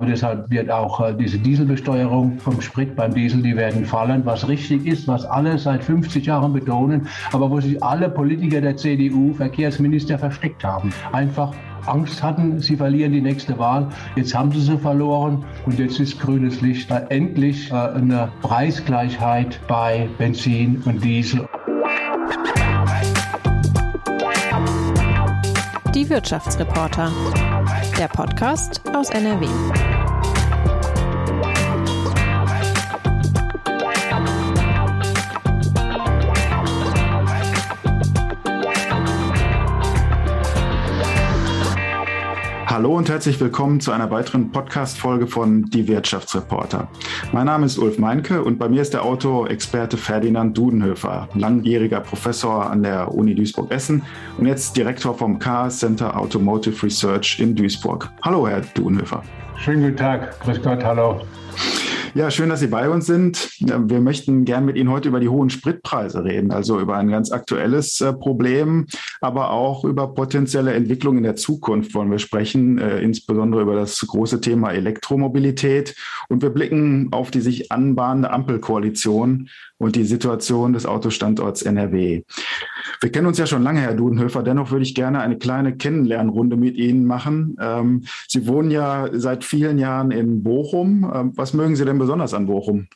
Und 0.00 0.08
deshalb 0.08 0.48
wird 0.48 0.70
auch 0.70 0.98
äh, 1.00 1.14
diese 1.14 1.38
Dieselbesteuerung 1.38 2.38
vom 2.38 2.58
Sprit 2.62 2.96
beim 2.96 3.12
Diesel, 3.12 3.42
die 3.42 3.54
werden 3.54 3.84
fallen, 3.84 4.24
was 4.24 4.48
richtig 4.48 4.86
ist, 4.86 5.06
was 5.06 5.26
alle 5.26 5.58
seit 5.58 5.84
50 5.84 6.24
Jahren 6.24 6.54
betonen, 6.54 7.06
aber 7.32 7.50
wo 7.50 7.60
sich 7.60 7.82
alle 7.82 8.08
Politiker 8.08 8.62
der 8.62 8.78
CDU, 8.78 9.34
Verkehrsminister 9.34 10.18
versteckt 10.18 10.64
haben. 10.64 10.90
Einfach 11.12 11.52
Angst 11.84 12.22
hatten, 12.22 12.60
sie 12.60 12.76
verlieren 12.76 13.12
die 13.12 13.20
nächste 13.20 13.58
Wahl. 13.58 13.88
Jetzt 14.16 14.34
haben 14.34 14.50
sie 14.52 14.62
sie 14.62 14.78
verloren 14.78 15.44
und 15.66 15.78
jetzt 15.78 16.00
ist 16.00 16.18
grünes 16.18 16.62
Licht. 16.62 16.90
Endlich 17.10 17.70
äh, 17.70 17.74
eine 17.74 18.32
Preisgleichheit 18.40 19.60
bei 19.68 20.08
Benzin 20.16 20.82
und 20.86 21.04
Diesel. 21.04 21.46
Die 25.94 26.08
Wirtschaftsreporter. 26.08 27.12
Der 27.98 28.08
Podcast 28.08 28.80
aus 28.94 29.10
NRW. 29.10 29.46
Hallo 42.80 42.96
und 42.96 43.10
herzlich 43.10 43.38
willkommen 43.38 43.78
zu 43.80 43.92
einer 43.92 44.10
weiteren 44.10 44.52
Podcast-Folge 44.52 45.26
von 45.26 45.64
Die 45.64 45.86
Wirtschaftsreporter. 45.86 46.88
Mein 47.30 47.44
Name 47.44 47.66
ist 47.66 47.76
Ulf 47.76 47.98
Meinke 47.98 48.42
und 48.42 48.58
bei 48.58 48.70
mir 48.70 48.80
ist 48.80 48.94
der 48.94 49.04
Autoexperte 49.04 49.98
Ferdinand 49.98 50.56
Dudenhöfer, 50.56 51.28
langjähriger 51.34 52.00
Professor 52.00 52.70
an 52.70 52.82
der 52.82 53.14
Uni 53.14 53.34
Duisburg-Essen 53.34 54.02
und 54.38 54.46
jetzt 54.46 54.78
Direktor 54.78 55.14
vom 55.14 55.38
KS 55.38 55.80
Center 55.80 56.18
Automotive 56.18 56.82
Research 56.82 57.38
in 57.38 57.54
Duisburg. 57.54 58.08
Hallo, 58.22 58.48
Herr 58.48 58.62
Dudenhöfer. 58.62 59.22
Schönen 59.58 59.82
guten 59.82 59.98
Tag. 59.98 60.40
Grüß 60.40 60.62
Gott, 60.62 60.82
hallo. 60.82 61.20
Ja, 62.14 62.28
schön, 62.28 62.48
dass 62.48 62.58
Sie 62.58 62.66
bei 62.66 62.90
uns 62.90 63.06
sind. 63.06 63.50
Wir 63.60 64.00
möchten 64.00 64.44
gern 64.44 64.64
mit 64.64 64.76
Ihnen 64.76 64.90
heute 64.90 65.08
über 65.08 65.20
die 65.20 65.28
hohen 65.28 65.48
Spritpreise 65.48 66.24
reden, 66.24 66.50
also 66.50 66.80
über 66.80 66.96
ein 66.96 67.08
ganz 67.08 67.30
aktuelles 67.30 68.00
äh, 68.00 68.12
Problem, 68.12 68.86
aber 69.20 69.50
auch 69.50 69.84
über 69.84 70.14
potenzielle 70.14 70.72
Entwicklungen 70.72 71.18
in 71.18 71.24
der 71.24 71.36
Zukunft 71.36 71.94
wollen 71.94 72.10
wir 72.10 72.18
sprechen, 72.18 72.78
äh, 72.78 73.00
insbesondere 73.00 73.62
über 73.62 73.74
das 73.74 73.98
große 74.00 74.40
Thema 74.40 74.72
Elektromobilität. 74.72 75.94
Und 76.28 76.42
wir 76.42 76.50
blicken 76.50 77.08
auf 77.12 77.30
die 77.30 77.40
sich 77.40 77.70
anbahnende 77.70 78.30
Ampelkoalition 78.30 79.48
und 79.78 79.96
die 79.96 80.04
Situation 80.04 80.72
des 80.72 80.86
Autostandorts 80.86 81.62
NRW. 81.62 82.22
Wir 83.00 83.12
kennen 83.12 83.26
uns 83.26 83.38
ja 83.38 83.46
schon 83.46 83.62
lange, 83.62 83.80
Herr 83.80 83.94
Dudenhöfer. 83.94 84.42
Dennoch 84.42 84.70
würde 84.70 84.82
ich 84.82 84.94
gerne 84.94 85.20
eine 85.20 85.38
kleine 85.38 85.76
Kennenlernrunde 85.76 86.56
mit 86.56 86.76
Ihnen 86.76 87.06
machen. 87.06 87.56
Ähm, 87.60 88.04
Sie 88.28 88.46
wohnen 88.46 88.70
ja 88.70 89.08
seit 89.12 89.44
vielen 89.44 89.78
Jahren 89.78 90.10
in 90.10 90.42
Bochum. 90.42 91.10
Ähm, 91.14 91.32
was 91.34 91.54
mögen 91.54 91.76
Sie 91.76 91.84
denn 91.84 91.98
besonders 91.98 92.34
an 92.34 92.46
Bochum? 92.46 92.88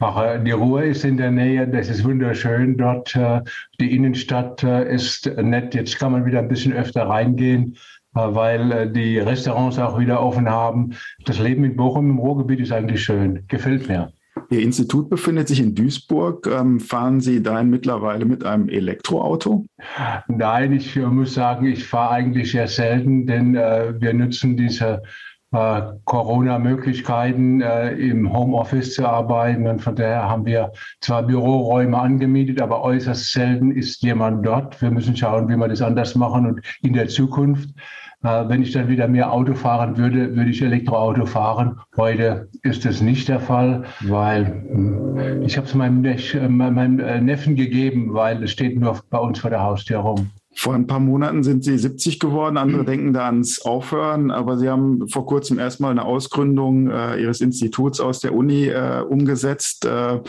Äh, 0.00 0.42
die 0.42 0.50
Ruhe 0.50 0.84
ist 0.84 1.04
in 1.04 1.16
der 1.16 1.30
Nähe, 1.30 1.66
das 1.66 1.88
ist 1.88 2.04
wunderschön 2.04 2.76
dort. 2.76 3.14
Äh, 3.14 3.40
die 3.80 3.94
Innenstadt 3.94 4.62
äh, 4.62 4.92
ist 4.92 5.26
nett. 5.36 5.74
Jetzt 5.74 5.98
kann 5.98 6.12
man 6.12 6.24
wieder 6.26 6.40
ein 6.40 6.48
bisschen 6.48 6.72
öfter 6.72 7.08
reingehen, 7.08 7.76
weil 8.12 8.90
die 8.90 9.18
Restaurants 9.18 9.78
auch 9.78 9.98
wieder 9.98 10.22
offen 10.22 10.48
haben. 10.48 10.90
Das 11.24 11.38
Leben 11.38 11.64
in 11.64 11.76
Bochum 11.76 12.10
im 12.10 12.18
Ruhrgebiet 12.18 12.60
ist 12.60 12.72
eigentlich 12.72 13.02
schön. 13.02 13.44
Gefällt 13.48 13.88
mir. 13.88 14.12
Ihr 14.50 14.60
Institut 14.60 15.08
befindet 15.08 15.48
sich 15.48 15.60
in 15.60 15.74
Duisburg. 15.74 16.46
Ähm, 16.46 16.78
fahren 16.80 17.20
Sie 17.20 17.42
dahin 17.42 17.70
mittlerweile 17.70 18.24
mit 18.26 18.44
einem 18.44 18.68
Elektroauto? 18.68 19.66
Nein, 20.28 20.72
ich 20.72 20.96
muss 20.96 21.34
sagen, 21.34 21.66
ich 21.66 21.86
fahre 21.86 22.14
eigentlich 22.14 22.52
sehr 22.52 22.68
selten, 22.68 23.26
denn 23.26 23.54
äh, 23.54 23.94
wir 23.98 24.12
nutzen 24.12 24.56
diese 24.56 25.02
Corona-Möglichkeiten 25.52 27.60
äh, 27.60 27.92
im 27.92 28.32
Homeoffice 28.32 28.94
zu 28.94 29.06
arbeiten. 29.06 29.66
Und 29.66 29.80
von 29.80 29.94
daher 29.94 30.28
haben 30.28 30.46
wir 30.46 30.72
zwar 31.00 31.22
Büroräume 31.22 31.98
angemietet, 31.98 32.60
aber 32.60 32.82
äußerst 32.82 33.32
selten 33.32 33.70
ist 33.70 34.02
jemand 34.02 34.44
dort. 34.46 34.80
Wir 34.80 34.90
müssen 34.90 35.16
schauen, 35.16 35.48
wie 35.48 35.56
wir 35.56 35.68
das 35.68 35.82
anders 35.82 36.14
machen. 36.14 36.46
Und 36.46 36.60
in 36.82 36.94
der 36.94 37.08
Zukunft 37.08 37.68
äh, 38.22 38.48
wenn 38.48 38.62
ich 38.62 38.72
dann 38.72 38.88
wieder 38.88 39.08
mehr 39.08 39.32
Auto 39.32 39.54
fahren 39.54 39.96
würde, 39.96 40.36
würde 40.36 40.50
ich 40.50 40.62
Elektroauto 40.62 41.26
fahren. 41.26 41.80
Heute 41.96 42.48
ist 42.62 42.84
das 42.84 43.00
nicht 43.00 43.28
der 43.28 43.40
Fall, 43.40 43.84
weil 44.02 44.46
hm, 44.46 45.42
ich 45.42 45.56
habe 45.56 45.66
es 45.66 45.74
meinem, 45.74 46.04
äh, 46.04 46.48
meinem 46.48 47.00
äh, 47.00 47.20
Neffen 47.20 47.56
gegeben, 47.56 48.14
weil 48.14 48.42
es 48.44 48.52
steht 48.52 48.78
nur 48.78 49.00
bei 49.10 49.18
uns 49.18 49.40
vor 49.40 49.50
der 49.50 49.62
Haustür 49.62 49.98
rum. 49.98 50.30
Vor 50.54 50.74
ein 50.74 50.86
paar 50.86 51.00
Monaten 51.00 51.42
sind 51.42 51.64
Sie 51.64 51.78
70 51.78 52.18
geworden. 52.20 52.56
Andere 52.56 52.82
mhm. 52.82 52.86
denken 52.86 53.12
da 53.12 53.26
ans 53.26 53.60
Aufhören. 53.60 54.30
Aber 54.30 54.58
Sie 54.58 54.68
haben 54.68 55.08
vor 55.08 55.26
kurzem 55.26 55.58
erstmal 55.58 55.90
eine 55.90 56.04
Ausgründung 56.04 56.90
äh, 56.90 57.20
Ihres 57.20 57.40
Instituts 57.40 58.00
aus 58.00 58.20
der 58.20 58.34
Uni 58.34 58.66
äh, 58.66 59.02
umgesetzt. 59.08 59.84
Äh, 59.84 60.20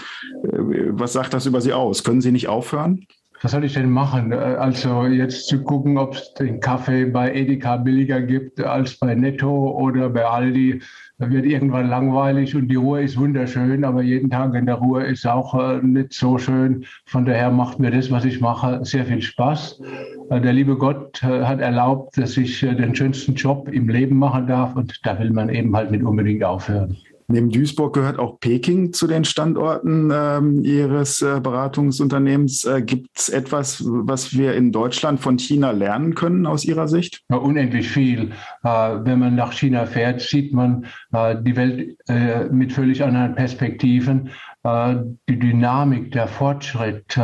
was 0.42 1.14
sagt 1.14 1.34
das 1.34 1.46
über 1.46 1.62
Sie 1.62 1.74
aus? 1.74 2.04
Können 2.04 2.22
Sie 2.22 2.32
nicht 2.32 2.48
aufhören? 2.48 3.06
Was 3.44 3.52
soll 3.52 3.66
ich 3.66 3.74
denn 3.74 3.90
machen? 3.90 4.32
Äh, 4.32 4.36
also 4.36 5.06
jetzt 5.06 5.48
zu 5.48 5.62
gucken, 5.64 5.98
ob 5.98 6.16
es 6.16 6.34
den 6.34 6.60
Kaffee 6.60 7.06
bei 7.06 7.34
Edeka 7.34 7.78
billiger 7.78 8.22
gibt 8.22 8.60
als 8.62 8.98
bei 8.98 9.14
Netto 9.14 9.72
oder 9.72 10.10
bei 10.10 10.26
Aldi, 10.26 10.82
wird 11.20 11.46
irgendwann 11.46 11.90
langweilig 11.90 12.56
und 12.56 12.70
die 12.70 12.76
Ruhe 12.76 13.04
ist 13.04 13.18
wunderschön, 13.18 13.86
aber 13.86 14.02
jeden 14.02 14.30
Tag 14.30 14.56
in 14.56 14.66
der 14.66 14.76
Ruhe 14.76 15.04
ist 15.04 15.28
auch 15.28 15.54
äh, 15.54 15.80
nicht 15.86 16.14
so 16.14 16.38
schön. 16.38 16.86
Von 17.06 17.26
daher 17.26 17.52
macht 17.52 17.80
mir 17.80 17.92
das, 17.92 18.10
was 18.12 18.26
ich 18.26 18.42
mache, 18.42 18.80
sehr 18.84 19.06
viel 19.06 19.22
Spaß. 19.22 19.82
Äh, 20.30 20.42
der 20.42 20.54
liebe 20.54 20.78
Gott 20.78 21.22
hat 21.22 21.60
erlaubt, 21.60 22.18
dass 22.18 22.38
ich 22.38 22.62
den 22.62 22.96
schönsten 22.96 23.36
Job 23.36 23.70
im 23.70 23.90
Leben 23.90 24.18
machen 24.18 24.48
darf 24.48 24.76
und 24.76 25.00
da 25.04 25.20
will 25.20 25.32
man 25.32 25.50
eben 25.50 25.76
halt 25.76 25.92
nicht 25.92 26.04
unbedingt 26.04 26.44
aufhören. 26.44 26.98
Neben 27.34 27.50
Duisburg 27.50 27.96
gehört 27.96 28.20
auch 28.20 28.40
Peking 28.40 28.94
zu 28.94 29.08
den 29.08 29.26
Standorten 29.26 30.12
ähm, 30.14 30.64
Ihres 30.64 31.20
äh, 31.24 31.40
Beratungsunternehmens. 31.42 32.64
Äh, 32.64 32.84
Gibt 32.84 33.18
es 33.18 33.30
etwas, 33.30 33.84
was 33.84 34.38
wir 34.38 34.54
in 34.54 34.72
Deutschland 34.72 35.20
von 35.20 35.40
China 35.40 35.72
lernen 35.72 36.14
können 36.14 36.46
aus 36.46 36.64
Ihrer 36.64 36.88
Sicht? 36.88 37.24
Ja, 37.32 37.38
unendlich 37.38 37.90
viel. 37.90 38.34
Äh, 38.64 38.70
wenn 38.70 39.18
man 39.18 39.34
nach 39.34 39.52
China 39.52 39.88
fährt, 39.88 40.22
sieht 40.22 40.54
man 40.54 40.86
äh, 41.12 41.36
die 41.42 41.56
Welt 41.56 41.98
äh, 42.08 42.46
mit 42.50 42.72
völlig 42.72 43.04
anderen 43.04 43.34
Perspektiven. 43.34 44.30
Äh, 44.62 44.98
die 45.28 45.40
Dynamik, 45.40 46.12
der 46.12 46.28
Fortschritt, 46.28 47.20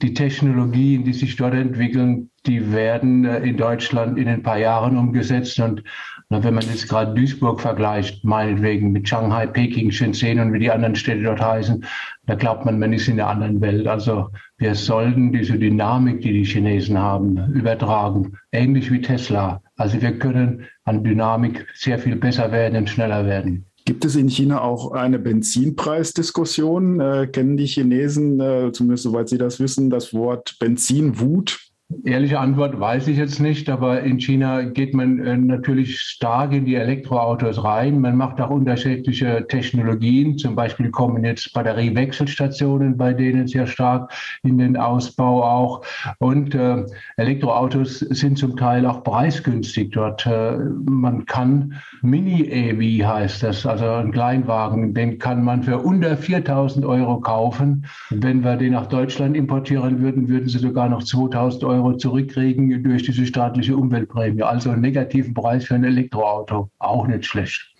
die 0.00 0.14
Technologien, 0.14 1.02
die 1.02 1.12
sich 1.12 1.34
dort 1.34 1.54
entwickeln, 1.54 2.30
die 2.46 2.72
werden 2.72 3.24
in 3.24 3.56
Deutschland 3.56 4.16
in 4.16 4.28
ein 4.28 4.44
paar 4.44 4.58
Jahren 4.58 4.96
umgesetzt. 4.96 5.58
Und 5.58 5.82
wenn 6.30 6.54
man 6.54 6.64
jetzt 6.64 6.88
gerade 6.88 7.12
Duisburg 7.12 7.60
vergleicht, 7.60 8.24
meinetwegen 8.24 8.92
mit 8.92 9.08
Shanghai, 9.08 9.48
Peking, 9.48 9.90
Shenzhen 9.90 10.38
und 10.38 10.52
wie 10.52 10.60
die 10.60 10.70
anderen 10.70 10.94
Städte 10.94 11.24
dort 11.24 11.40
heißen, 11.40 11.84
da 12.26 12.36
glaubt 12.36 12.64
man, 12.64 12.78
man 12.78 12.92
ist 12.92 13.08
in 13.08 13.16
der 13.16 13.28
anderen 13.28 13.60
Welt. 13.60 13.88
Also 13.88 14.28
wir 14.56 14.76
sollten 14.76 15.32
diese 15.32 15.58
Dynamik, 15.58 16.20
die 16.20 16.32
die 16.32 16.44
Chinesen 16.44 16.96
haben, 16.96 17.52
übertragen, 17.52 18.38
ähnlich 18.52 18.92
wie 18.92 19.00
Tesla. 19.00 19.60
Also 19.76 20.00
wir 20.00 20.18
können 20.18 20.66
an 20.84 21.02
Dynamik 21.02 21.66
sehr 21.74 21.98
viel 21.98 22.14
besser 22.14 22.52
werden 22.52 22.76
und 22.76 22.88
schneller 22.88 23.26
werden. 23.26 23.66
Gibt 23.84 24.04
es 24.04 24.14
in 24.14 24.28
China 24.28 24.60
auch 24.60 24.92
eine 24.92 25.18
Benzinpreisdiskussion? 25.18 27.00
Äh, 27.00 27.26
kennen 27.26 27.56
die 27.56 27.66
Chinesen, 27.66 28.38
äh, 28.38 28.70
zumindest 28.72 29.02
soweit 29.02 29.28
Sie 29.28 29.38
das 29.38 29.58
wissen, 29.58 29.90
das 29.90 30.14
Wort 30.14 30.56
Benzinwut? 30.60 31.69
Ehrliche 32.04 32.38
Antwort 32.38 32.78
weiß 32.78 33.08
ich 33.08 33.18
jetzt 33.18 33.40
nicht, 33.40 33.68
aber 33.68 34.00
in 34.02 34.20
China 34.20 34.62
geht 34.62 34.94
man 34.94 35.18
äh, 35.18 35.36
natürlich 35.36 35.98
stark 35.98 36.52
in 36.52 36.64
die 36.64 36.76
Elektroautos 36.76 37.64
rein. 37.64 38.00
Man 38.00 38.16
macht 38.16 38.40
auch 38.40 38.50
unterschiedliche 38.50 39.44
Technologien. 39.48 40.38
Zum 40.38 40.54
Beispiel 40.54 40.92
kommen 40.92 41.24
jetzt 41.24 41.52
Batteriewechselstationen 41.52 42.96
bei 42.96 43.12
denen 43.12 43.48
sehr 43.48 43.66
stark 43.66 44.12
in 44.44 44.58
den 44.58 44.76
Ausbau 44.76 45.42
auch. 45.42 45.82
Und 46.20 46.54
äh, 46.54 46.86
Elektroautos 47.16 47.98
sind 47.98 48.38
zum 48.38 48.56
Teil 48.56 48.86
auch 48.86 49.02
preisgünstig 49.02 49.90
dort. 49.90 50.24
Äh, 50.26 50.58
man 50.84 51.26
kann 51.26 51.74
Mini-EV 52.02 53.04
heißt 53.04 53.42
das, 53.42 53.66
also 53.66 53.86
ein 53.86 54.12
Kleinwagen, 54.12 54.94
den 54.94 55.18
kann 55.18 55.42
man 55.42 55.64
für 55.64 55.78
unter 55.78 56.16
4000 56.16 56.86
Euro 56.86 57.18
kaufen. 57.18 57.84
Wenn 58.10 58.44
wir 58.44 58.56
den 58.56 58.74
nach 58.74 58.86
Deutschland 58.86 59.36
importieren 59.36 60.00
würden, 60.00 60.28
würden 60.28 60.48
sie 60.48 60.58
sogar 60.58 60.88
noch 60.88 61.02
2000 61.02 61.64
Euro 61.64 61.79
Euro 61.80 61.96
zurückkriegen 61.96 62.82
durch 62.82 63.02
diese 63.04 63.26
staatliche 63.26 63.76
Umweltprämie. 63.76 64.42
Also 64.42 64.70
einen 64.70 64.82
negativen 64.82 65.34
Preis 65.34 65.64
für 65.64 65.74
ein 65.74 65.84
Elektroauto. 65.84 66.70
Auch 66.78 67.06
nicht 67.06 67.24
schlecht. 67.24 67.74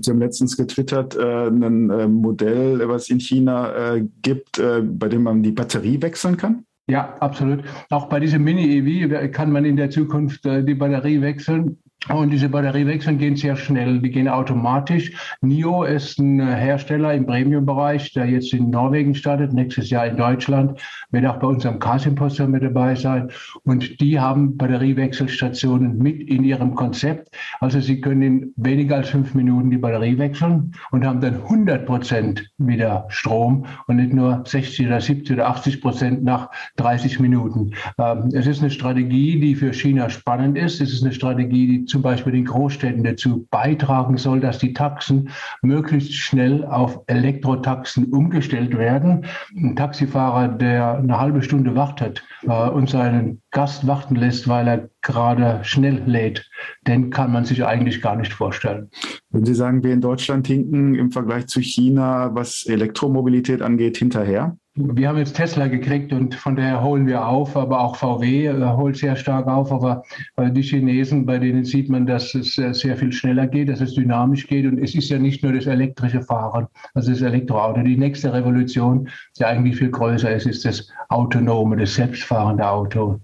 Sie 0.00 0.10
haben 0.10 0.18
letztens 0.18 0.56
getwittert, 0.56 1.16
äh, 1.16 1.46
ein 1.48 1.90
äh, 1.90 2.06
Modell, 2.06 2.86
was 2.88 3.08
in 3.08 3.20
China 3.20 3.94
äh, 3.94 4.04
gibt, 4.22 4.58
äh, 4.58 4.82
bei 4.82 5.08
dem 5.08 5.22
man 5.22 5.42
die 5.42 5.52
Batterie 5.52 6.00
wechseln 6.02 6.36
kann? 6.36 6.64
Ja, 6.88 7.16
absolut. 7.18 7.64
Auch 7.90 8.08
bei 8.08 8.20
diesem 8.20 8.44
Mini-EV 8.44 9.32
kann 9.32 9.50
man 9.50 9.64
in 9.64 9.76
der 9.76 9.90
Zukunft 9.90 10.46
äh, 10.46 10.62
die 10.62 10.74
Batterie 10.74 11.20
wechseln. 11.20 11.78
Und 12.08 12.30
diese 12.30 12.48
Batteriewechsel 12.48 13.16
gehen 13.16 13.34
sehr 13.34 13.56
schnell, 13.56 13.98
die 14.00 14.10
gehen 14.10 14.28
automatisch. 14.28 15.12
NIO 15.40 15.82
ist 15.82 16.18
ein 16.20 16.40
Hersteller 16.40 17.12
im 17.14 17.26
Premium-Bereich, 17.26 18.12
der 18.12 18.26
jetzt 18.26 18.52
in 18.52 18.70
Norwegen 18.70 19.14
startet, 19.14 19.52
nächstes 19.52 19.90
Jahr 19.90 20.06
in 20.06 20.16
Deutschland, 20.16 20.80
wird 21.10 21.26
auch 21.26 21.38
bei 21.38 21.48
unserem 21.48 21.80
Car-Symposium 21.80 22.52
mit 22.52 22.62
dabei 22.62 22.94
sein. 22.94 23.30
Und 23.64 24.00
die 24.00 24.20
haben 24.20 24.56
Batteriewechselstationen 24.56 25.98
mit 25.98 26.20
in 26.28 26.44
ihrem 26.44 26.76
Konzept. 26.76 27.36
Also 27.58 27.80
sie 27.80 28.00
können 28.00 28.22
in 28.22 28.52
weniger 28.56 28.96
als 28.96 29.08
fünf 29.08 29.34
Minuten 29.34 29.70
die 29.70 29.78
Batterie 29.78 30.16
wechseln 30.16 30.72
und 30.92 31.04
haben 31.04 31.20
dann 31.20 31.34
100 31.42 31.86
Prozent 31.86 32.50
wieder 32.58 33.06
Strom 33.08 33.66
und 33.88 33.96
nicht 33.96 34.12
nur 34.12 34.44
60 34.46 34.86
oder 34.86 35.00
70 35.00 35.36
oder 35.36 35.48
80 35.48 35.80
Prozent 35.80 36.24
nach 36.24 36.50
30 36.76 37.18
Minuten. 37.18 37.72
Ähm, 37.98 38.30
es 38.32 38.46
ist 38.46 38.60
eine 38.60 38.70
Strategie, 38.70 39.40
die 39.40 39.56
für 39.56 39.72
China 39.72 40.08
spannend 40.08 40.56
ist. 40.56 40.80
Es 40.80 40.92
ist 40.92 41.02
eine 41.02 41.12
Strategie, 41.12 41.66
die 41.66 41.84
zum 41.96 42.02
Beispiel 42.02 42.34
in 42.34 42.44
Großstädten 42.44 43.04
dazu 43.04 43.46
beitragen 43.50 44.18
soll, 44.18 44.40
dass 44.40 44.58
die 44.58 44.74
Taxen 44.74 45.30
möglichst 45.62 46.12
schnell 46.12 46.62
auf 46.66 47.00
Elektrotaxen 47.06 48.12
umgestellt 48.12 48.76
werden. 48.76 49.24
Ein 49.56 49.76
Taxifahrer, 49.76 50.48
der 50.48 50.98
eine 50.98 51.18
halbe 51.18 51.40
Stunde 51.40 51.74
wartet 51.74 52.22
äh, 52.42 52.68
und 52.68 52.90
seinen 52.90 53.40
Gast 53.50 53.86
warten 53.86 54.14
lässt, 54.14 54.46
weil 54.46 54.68
er 54.68 54.90
gerade 55.00 55.60
schnell 55.64 56.02
lädt, 56.04 56.46
den 56.86 57.08
kann 57.08 57.32
man 57.32 57.46
sich 57.46 57.64
eigentlich 57.64 58.02
gar 58.02 58.16
nicht 58.16 58.34
vorstellen. 58.34 58.90
Wenn 59.30 59.46
Sie 59.46 59.54
sagen, 59.54 59.82
wir 59.82 59.94
in 59.94 60.02
Deutschland 60.02 60.46
hinken 60.46 60.96
im 60.96 61.12
Vergleich 61.12 61.46
zu 61.46 61.62
China, 61.62 62.34
was 62.34 62.66
Elektromobilität 62.66 63.62
angeht, 63.62 63.96
hinterher? 63.96 64.58
Wir 64.78 65.08
haben 65.08 65.16
jetzt 65.16 65.36
Tesla 65.36 65.68
gekriegt 65.68 66.12
und 66.12 66.34
von 66.34 66.54
daher 66.54 66.82
holen 66.82 67.06
wir 67.06 67.26
auf, 67.26 67.56
aber 67.56 67.80
auch 67.80 67.96
VW 67.96 68.48
äh, 68.48 68.62
holt 68.76 68.98
sehr 68.98 69.16
stark 69.16 69.46
auf. 69.46 69.72
Aber 69.72 70.02
äh, 70.36 70.50
die 70.50 70.60
Chinesen, 70.60 71.24
bei 71.24 71.38
denen 71.38 71.64
sieht 71.64 71.88
man, 71.88 72.04
dass 72.04 72.34
es 72.34 72.58
äh, 72.58 72.74
sehr 72.74 72.94
viel 72.94 73.10
schneller 73.10 73.46
geht, 73.46 73.70
dass 73.70 73.80
es 73.80 73.94
dynamisch 73.94 74.46
geht. 74.46 74.66
Und 74.66 74.78
es 74.78 74.94
ist 74.94 75.08
ja 75.08 75.18
nicht 75.18 75.42
nur 75.42 75.54
das 75.54 75.64
elektrische 75.64 76.20
Fahren, 76.20 76.66
also 76.92 77.10
das 77.10 77.22
Elektroauto. 77.22 77.80
Die 77.80 77.96
nächste 77.96 78.34
Revolution, 78.34 79.08
die 79.38 79.46
eigentlich 79.46 79.76
viel 79.76 79.90
größer 79.90 80.30
ist, 80.36 80.44
ist 80.44 80.66
das 80.66 80.90
autonome, 81.08 81.78
das 81.78 81.94
selbstfahrende 81.94 82.68
Auto. 82.68 83.18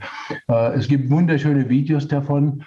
Es 0.75 0.89
gibt 0.89 1.11
wunderschöne 1.11 1.69
Videos 1.69 2.09
davon 2.09 2.65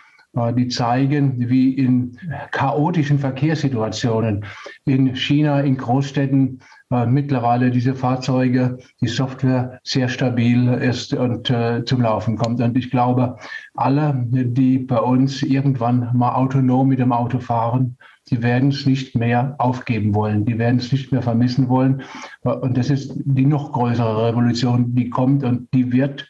die 0.57 0.67
zeigen, 0.67 1.49
wie 1.49 1.73
in 1.75 2.17
chaotischen 2.51 3.19
Verkehrssituationen 3.19 4.43
in 4.83 5.15
China, 5.15 5.61
in 5.61 5.77
Großstädten 5.77 6.59
äh, 6.91 7.05
mittlerweile 7.05 7.71
diese 7.71 7.95
Fahrzeuge, 7.95 8.77
die 9.01 9.07
Software 9.07 9.79
sehr 9.83 10.07
stabil 10.07 10.67
ist 10.67 11.13
und 11.13 11.49
äh, 11.49 11.83
zum 11.85 12.01
Laufen 12.01 12.37
kommt. 12.37 12.61
Und 12.61 12.77
ich 12.77 12.91
glaube, 12.91 13.37
alle, 13.73 14.13
die 14.27 14.79
bei 14.79 14.99
uns 14.99 15.41
irgendwann 15.41 16.11
mal 16.13 16.35
autonom 16.35 16.87
mit 16.87 16.99
dem 16.99 17.11
Auto 17.11 17.39
fahren, 17.39 17.97
die 18.29 18.41
werden 18.41 18.69
es 18.69 18.85
nicht 18.85 19.15
mehr 19.15 19.55
aufgeben 19.59 20.15
wollen, 20.15 20.45
die 20.45 20.57
werden 20.57 20.79
es 20.79 20.91
nicht 20.91 21.11
mehr 21.11 21.21
vermissen 21.21 21.69
wollen. 21.69 22.01
Und 22.41 22.77
das 22.77 22.89
ist 22.89 23.13
die 23.23 23.45
noch 23.45 23.71
größere 23.71 24.29
Revolution, 24.29 24.95
die 24.95 25.09
kommt 25.09 25.43
und 25.43 25.71
die 25.73 25.91
wird 25.91 26.27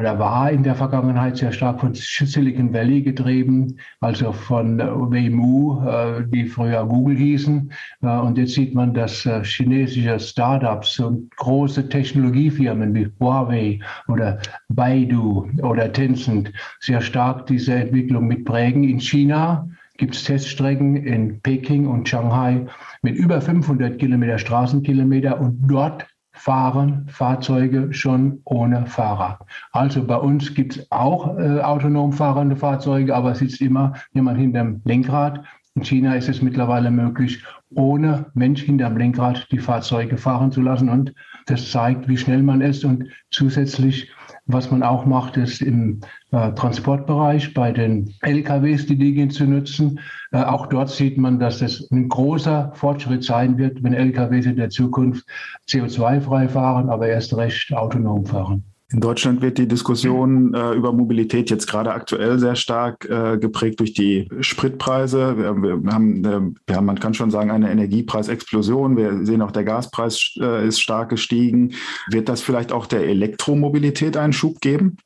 oder 0.00 0.18
war 0.18 0.50
in 0.50 0.62
der 0.62 0.74
Vergangenheit 0.74 1.36
sehr 1.36 1.52
stark 1.52 1.78
von 1.78 1.92
Silicon 1.94 2.72
Valley 2.72 3.02
getrieben, 3.02 3.76
also 4.00 4.32
von 4.32 4.78
Waymo, 4.78 5.84
äh, 5.86 6.24
die 6.26 6.46
früher 6.46 6.86
Google 6.86 7.18
hießen. 7.18 7.70
Äh, 8.00 8.06
und 8.06 8.38
jetzt 8.38 8.54
sieht 8.54 8.74
man, 8.74 8.94
dass 8.94 9.26
äh, 9.26 9.44
chinesische 9.44 10.18
Startups 10.18 10.98
und 11.00 11.36
große 11.36 11.86
Technologiefirmen 11.90 12.94
wie 12.94 13.10
Huawei 13.20 13.78
oder 14.08 14.38
Baidu 14.70 15.46
oder 15.62 15.92
Tencent 15.92 16.50
sehr 16.80 17.02
stark 17.02 17.46
diese 17.46 17.74
Entwicklung 17.74 18.26
mitprägen. 18.26 18.84
In 18.84 19.00
China 19.00 19.68
gibt 19.98 20.14
es 20.14 20.24
Teststrecken 20.24 20.96
in 20.96 21.42
Peking 21.42 21.86
und 21.86 22.08
Shanghai 22.08 22.66
mit 23.02 23.16
über 23.16 23.38
500 23.42 23.98
Kilometer 23.98 24.38
Straßenkilometer 24.38 25.38
und 25.38 25.58
dort 25.66 26.06
fahren 26.40 27.04
Fahrzeuge 27.08 27.92
schon 27.92 28.40
ohne 28.44 28.86
Fahrer. 28.86 29.40
Also 29.72 30.06
bei 30.06 30.16
uns 30.16 30.54
gibt 30.54 30.76
es 30.76 30.90
auch 30.90 31.36
äh, 31.36 31.60
autonom 31.60 32.14
fahrende 32.14 32.56
Fahrzeuge, 32.56 33.14
aber 33.14 33.32
es 33.32 33.40
sitzt 33.40 33.60
immer 33.60 33.92
jemand 34.14 34.38
hinterm 34.38 34.80
Lenkrad. 34.86 35.44
In 35.74 35.84
China 35.84 36.14
ist 36.14 36.30
es 36.30 36.40
mittlerweile 36.40 36.90
möglich, 36.90 37.44
ohne 37.74 38.26
Mensch 38.32 38.62
hinterm 38.62 38.96
Lenkrad 38.96 39.48
die 39.52 39.58
Fahrzeuge 39.58 40.16
fahren 40.16 40.50
zu 40.50 40.62
lassen. 40.62 40.88
Und 40.88 41.12
das 41.44 41.70
zeigt, 41.70 42.08
wie 42.08 42.16
schnell 42.16 42.42
man 42.42 42.62
ist. 42.62 42.86
Und 42.86 43.08
zusätzlich 43.30 44.10
was 44.52 44.70
man 44.70 44.82
auch 44.82 45.04
macht, 45.06 45.36
ist 45.36 45.62
im 45.62 46.00
äh, 46.32 46.52
Transportbereich 46.52 47.54
bei 47.54 47.72
den 47.72 48.14
LKWs 48.22 48.86
die 48.86 48.98
Dinge 48.98 49.28
zu 49.28 49.44
nutzen. 49.44 50.00
Äh, 50.32 50.42
auch 50.42 50.66
dort 50.66 50.90
sieht 50.90 51.18
man, 51.18 51.38
dass 51.38 51.62
es 51.62 51.90
ein 51.90 52.08
großer 52.08 52.72
Fortschritt 52.74 53.24
sein 53.24 53.58
wird, 53.58 53.82
wenn 53.82 53.94
LKWs 53.94 54.46
in 54.46 54.56
der 54.56 54.70
Zukunft 54.70 55.26
CO2-frei 55.68 56.48
fahren, 56.48 56.88
aber 56.88 57.08
erst 57.08 57.36
recht 57.36 57.72
autonom 57.72 58.24
fahren. 58.24 58.69
In 58.92 59.00
Deutschland 59.00 59.40
wird 59.40 59.58
die 59.58 59.68
Diskussion 59.68 60.52
äh, 60.52 60.72
über 60.72 60.92
Mobilität 60.92 61.48
jetzt 61.48 61.68
gerade 61.68 61.92
aktuell 61.92 62.40
sehr 62.40 62.56
stark 62.56 63.08
äh, 63.08 63.38
geprägt 63.38 63.78
durch 63.78 63.92
die 63.92 64.28
Spritpreise. 64.40 65.38
Wir, 65.38 65.54
wir, 65.62 65.92
haben, 65.92 66.24
äh, 66.24 66.72
ja, 66.72 66.80
man 66.80 66.98
kann 66.98 67.14
schon 67.14 67.30
sagen, 67.30 67.52
eine 67.52 67.70
Energiepreisexplosion. 67.70 68.96
Wir 68.96 69.24
sehen 69.24 69.42
auch, 69.42 69.52
der 69.52 69.62
Gaspreis 69.62 70.34
äh, 70.40 70.66
ist 70.66 70.80
stark 70.80 71.10
gestiegen. 71.10 71.74
Wird 72.08 72.28
das 72.28 72.40
vielleicht 72.42 72.72
auch 72.72 72.86
der 72.86 73.06
Elektromobilität 73.06 74.16
einen 74.16 74.32
Schub 74.32 74.60
geben? 74.60 74.96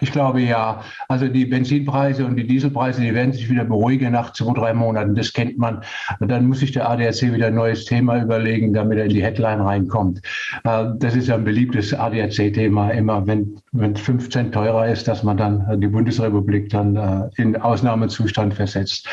Ich 0.00 0.12
glaube 0.12 0.40
ja. 0.40 0.82
Also 1.08 1.28
die 1.28 1.46
Benzinpreise 1.46 2.24
und 2.24 2.36
die 2.36 2.46
Dieselpreise, 2.46 3.00
die 3.00 3.14
werden 3.14 3.32
sich 3.32 3.48
wieder 3.48 3.64
beruhigen 3.64 4.12
nach 4.12 4.32
zwei, 4.32 4.52
drei 4.52 4.74
Monaten. 4.74 5.14
Das 5.14 5.32
kennt 5.32 5.58
man. 5.58 5.82
Und 6.20 6.30
dann 6.30 6.46
muss 6.46 6.60
sich 6.60 6.72
der 6.72 6.88
ADAC 6.88 7.32
wieder 7.32 7.48
ein 7.48 7.54
neues 7.54 7.84
Thema 7.84 8.20
überlegen, 8.20 8.72
damit 8.72 8.98
er 8.98 9.04
in 9.04 9.10
die 9.10 9.22
Headline 9.22 9.60
reinkommt. 9.60 10.20
Äh, 10.64 10.86
das 10.96 11.14
ist 11.14 11.28
ja 11.28 11.34
ein 11.34 11.44
beliebtes 11.44 11.94
ADAC-Thema 11.94 12.90
immer, 12.90 13.26
wenn, 13.26 13.60
wenn 13.72 13.96
15 13.96 14.52
teurer 14.52 14.88
ist, 14.88 15.08
dass 15.08 15.22
man 15.22 15.36
dann 15.36 15.80
die 15.80 15.88
Bundesrepublik 15.88 16.70
dann 16.70 16.96
äh, 16.96 17.28
in 17.36 17.56
Ausnahmezustand 17.56 18.54
versetzt. 18.54 19.08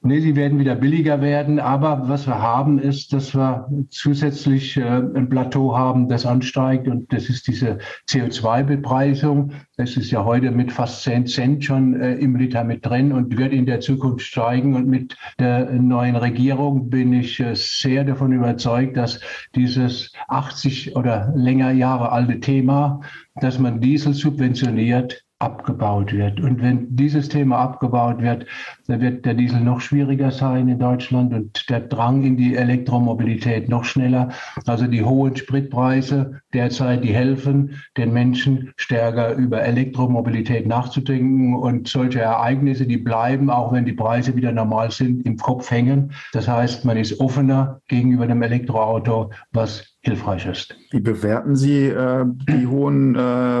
Nee, 0.00 0.20
sie 0.20 0.36
werden 0.36 0.60
wieder 0.60 0.76
billiger 0.76 1.20
werden. 1.20 1.58
Aber 1.58 2.08
was 2.08 2.28
wir 2.28 2.40
haben, 2.40 2.78
ist, 2.78 3.12
dass 3.12 3.34
wir 3.34 3.68
zusätzlich 3.90 4.76
äh, 4.76 4.82
ein 4.82 5.28
Plateau 5.28 5.76
haben, 5.76 6.08
das 6.08 6.24
ansteigt. 6.24 6.86
Und 6.86 7.12
das 7.12 7.28
ist 7.28 7.48
diese 7.48 7.78
CO2-Bepreisung. 8.08 9.52
Das 9.76 9.96
ist 9.96 10.12
ja 10.12 10.24
heute 10.24 10.52
mit 10.52 10.70
fast 10.70 11.02
10 11.02 11.26
Cent 11.26 11.64
schon 11.64 12.00
äh, 12.00 12.14
im 12.14 12.36
Liter 12.36 12.62
mit 12.62 12.86
drin 12.86 13.10
und 13.12 13.36
wird 13.36 13.52
in 13.52 13.66
der 13.66 13.80
Zukunft 13.80 14.24
steigen. 14.24 14.76
Und 14.76 14.86
mit 14.86 15.16
der 15.40 15.72
neuen 15.72 16.14
Regierung 16.14 16.90
bin 16.90 17.12
ich 17.12 17.40
äh, 17.40 17.54
sehr 17.56 18.04
davon 18.04 18.30
überzeugt, 18.30 18.96
dass 18.96 19.20
dieses 19.56 20.12
80 20.28 20.94
oder 20.94 21.32
länger 21.34 21.72
Jahre 21.72 22.12
alte 22.12 22.38
Thema, 22.38 23.00
dass 23.34 23.58
man 23.58 23.80
Diesel 23.80 24.14
subventioniert, 24.14 25.24
abgebaut 25.40 26.12
wird. 26.12 26.40
Und 26.40 26.60
wenn 26.60 26.96
dieses 26.96 27.28
Thema 27.28 27.58
abgebaut 27.58 28.20
wird, 28.20 28.46
dann 28.88 29.00
wird 29.00 29.24
der 29.24 29.34
Diesel 29.34 29.60
noch 29.60 29.80
schwieriger 29.80 30.32
sein 30.32 30.68
in 30.68 30.80
Deutschland 30.80 31.32
und 31.32 31.70
der 31.70 31.80
Drang 31.80 32.24
in 32.24 32.36
die 32.36 32.56
Elektromobilität 32.56 33.68
noch 33.68 33.84
schneller. 33.84 34.30
Also 34.66 34.88
die 34.88 35.04
hohen 35.04 35.36
Spritpreise 35.36 36.40
derzeit, 36.52 37.04
die 37.04 37.14
helfen 37.14 37.76
den 37.96 38.12
Menschen 38.12 38.72
stärker 38.76 39.34
über 39.34 39.62
Elektromobilität 39.62 40.66
nachzudenken 40.66 41.54
und 41.54 41.86
solche 41.86 42.20
Ereignisse, 42.20 42.86
die 42.86 42.98
bleiben, 42.98 43.48
auch 43.48 43.72
wenn 43.72 43.84
die 43.84 43.92
Preise 43.92 44.34
wieder 44.34 44.50
normal 44.50 44.90
sind, 44.90 45.24
im 45.24 45.36
Kopf 45.36 45.70
hängen. 45.70 46.12
Das 46.32 46.48
heißt, 46.48 46.84
man 46.84 46.96
ist 46.96 47.20
offener 47.20 47.80
gegenüber 47.86 48.26
dem 48.26 48.42
Elektroauto, 48.42 49.30
was 49.52 49.98
hilfreich 50.00 50.46
ist. 50.46 50.76
Wie 50.90 51.00
bewerten 51.00 51.54
Sie 51.54 51.86
äh, 51.86 52.24
die 52.48 52.66
hohen 52.66 53.14
äh, 53.14 53.60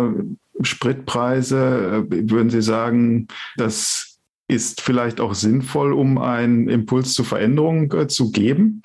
Spritpreise, 0.62 2.06
äh, 2.10 2.30
würden 2.30 2.50
Sie 2.50 2.62
sagen, 2.62 3.28
das 3.56 4.18
ist 4.48 4.80
vielleicht 4.80 5.20
auch 5.20 5.34
sinnvoll, 5.34 5.92
um 5.92 6.18
einen 6.18 6.68
Impuls 6.68 7.14
zur 7.14 7.24
Veränderung 7.24 7.92
äh, 7.92 8.08
zu 8.08 8.32
geben? 8.32 8.82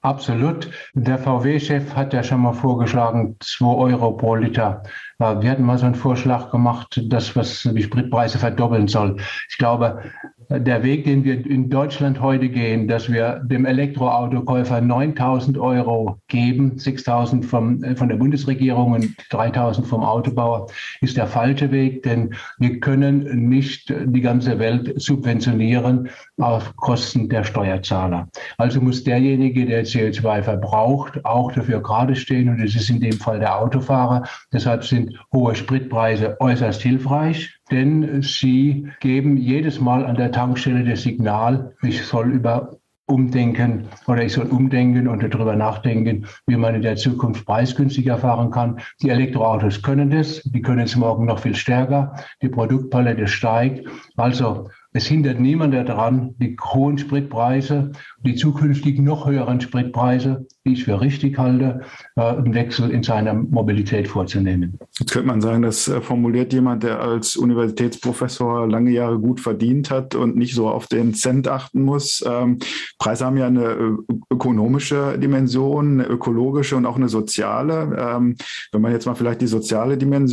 Absolut. 0.00 0.70
Der 0.94 1.18
VW-Chef 1.18 1.94
hat 1.94 2.12
ja 2.12 2.22
schon 2.22 2.40
mal 2.40 2.52
vorgeschlagen, 2.52 3.36
2 3.40 3.66
Euro 3.66 4.12
pro 4.12 4.36
Liter. 4.36 4.82
Wir 5.18 5.50
hatten 5.50 5.64
mal 5.64 5.78
so 5.78 5.86
einen 5.86 5.94
Vorschlag 5.94 6.50
gemacht, 6.50 7.00
dass 7.06 7.34
was 7.34 7.62
die 7.62 7.82
Spritpreise 7.82 8.38
verdoppeln 8.38 8.86
soll. 8.86 9.16
Ich 9.48 9.58
glaube, 9.58 10.02
der 10.48 10.82
Weg, 10.82 11.04
den 11.04 11.24
wir 11.24 11.44
in 11.44 11.70
Deutschland 11.70 12.20
heute 12.20 12.48
gehen, 12.48 12.86
dass 12.86 13.10
wir 13.10 13.40
dem 13.44 13.64
Elektroautokäufer 13.64 14.80
9000 14.80 15.58
Euro 15.58 16.20
geben, 16.28 16.78
6000 16.78 17.44
vom, 17.44 17.82
äh, 17.82 17.96
von 17.96 18.08
der 18.08 18.16
Bundesregierung 18.16 18.92
und 18.92 19.14
3000 19.30 19.86
vom 19.86 20.04
Autobauer, 20.04 20.68
ist 21.00 21.16
der 21.16 21.26
falsche 21.26 21.72
Weg, 21.72 22.04
denn 22.04 22.34
wir 22.58 22.78
können 22.80 23.48
nicht 23.48 23.92
die 24.06 24.20
ganze 24.20 24.58
Welt 24.58 24.92
subventionieren 25.00 26.08
auf 26.38 26.76
Kosten 26.76 27.28
der 27.28 27.44
Steuerzahler. 27.44 28.28
Also 28.58 28.80
muss 28.80 29.02
derjenige, 29.02 29.66
der 29.66 29.84
CO2 29.84 30.42
verbraucht, 30.42 31.24
auch 31.24 31.52
dafür 31.52 31.80
gerade 31.82 32.14
stehen 32.14 32.48
und 32.48 32.60
es 32.60 32.76
ist 32.76 32.90
in 32.90 33.00
dem 33.00 33.14
Fall 33.14 33.40
der 33.40 33.58
Autofahrer. 33.58 34.24
Deshalb 34.52 34.84
sind 34.84 35.18
hohe 35.32 35.54
Spritpreise 35.54 36.36
äußerst 36.40 36.82
hilfreich 36.82 37.56
denn 37.70 38.22
sie 38.22 38.88
geben 39.00 39.36
jedes 39.36 39.80
Mal 39.80 40.04
an 40.06 40.16
der 40.16 40.32
Tankstelle 40.32 40.84
das 40.84 41.02
Signal, 41.02 41.74
ich 41.82 42.04
soll 42.04 42.32
über 42.32 42.78
umdenken 43.06 43.84
oder 44.06 44.24
ich 44.24 44.32
soll 44.32 44.46
umdenken 44.46 45.06
und 45.06 45.22
darüber 45.22 45.54
nachdenken, 45.54 46.26
wie 46.46 46.56
man 46.56 46.74
in 46.74 46.82
der 46.82 46.96
Zukunft 46.96 47.46
preisgünstiger 47.46 48.18
fahren 48.18 48.50
kann. 48.50 48.80
Die 49.00 49.10
Elektroautos 49.10 49.82
können 49.82 50.10
das, 50.10 50.42
die 50.42 50.60
können 50.60 50.80
es 50.80 50.96
morgen 50.96 51.26
noch 51.26 51.38
viel 51.38 51.54
stärker. 51.54 52.16
Die 52.42 52.48
Produktpalette 52.48 53.28
steigt. 53.28 53.86
Also 54.16 54.68
es 54.92 55.06
hindert 55.06 55.38
niemand 55.38 55.74
daran, 55.74 56.34
die 56.38 56.56
hohen 56.60 56.98
Spritpreise, 56.98 57.92
die 58.24 58.34
zukünftig 58.34 58.98
noch 58.98 59.26
höheren 59.26 59.60
Spritpreise, 59.60 60.46
die 60.66 60.72
ich 60.72 60.84
für 60.84 61.00
richtig 61.00 61.38
halte, 61.38 61.80
äh, 62.16 62.22
einen 62.22 62.54
Wechsel 62.54 62.90
in 62.90 63.02
seiner 63.02 63.34
Mobilität 63.34 64.08
vorzunehmen. 64.08 64.78
Jetzt 64.98 65.12
könnte 65.12 65.28
man 65.28 65.40
sagen, 65.40 65.62
das 65.62 65.88
äh, 65.88 66.00
formuliert 66.00 66.52
jemand, 66.52 66.82
der 66.82 67.00
als 67.00 67.36
Universitätsprofessor 67.36 68.68
lange 68.68 68.90
Jahre 68.90 69.18
gut 69.18 69.40
verdient 69.40 69.90
hat 69.90 70.14
und 70.14 70.36
nicht 70.36 70.54
so 70.54 70.68
auf 70.68 70.88
den 70.88 71.14
Cent 71.14 71.48
achten 71.48 71.82
muss. 71.82 72.24
Ähm, 72.26 72.58
Preise 72.98 73.26
haben 73.26 73.36
ja 73.36 73.46
eine 73.46 73.64
äh, 73.64 74.14
ökonomische 74.30 75.18
Dimension, 75.18 76.00
eine 76.00 76.08
ökologische 76.08 76.76
und 76.76 76.86
auch 76.86 76.96
eine 76.96 77.08
soziale. 77.08 77.96
Ähm, 77.98 78.36
wenn 78.72 78.82
man 78.82 78.92
jetzt 78.92 79.06
mal 79.06 79.14
vielleicht 79.14 79.40
die 79.40 79.46
soziale 79.46 79.96
Dimension 79.96 80.26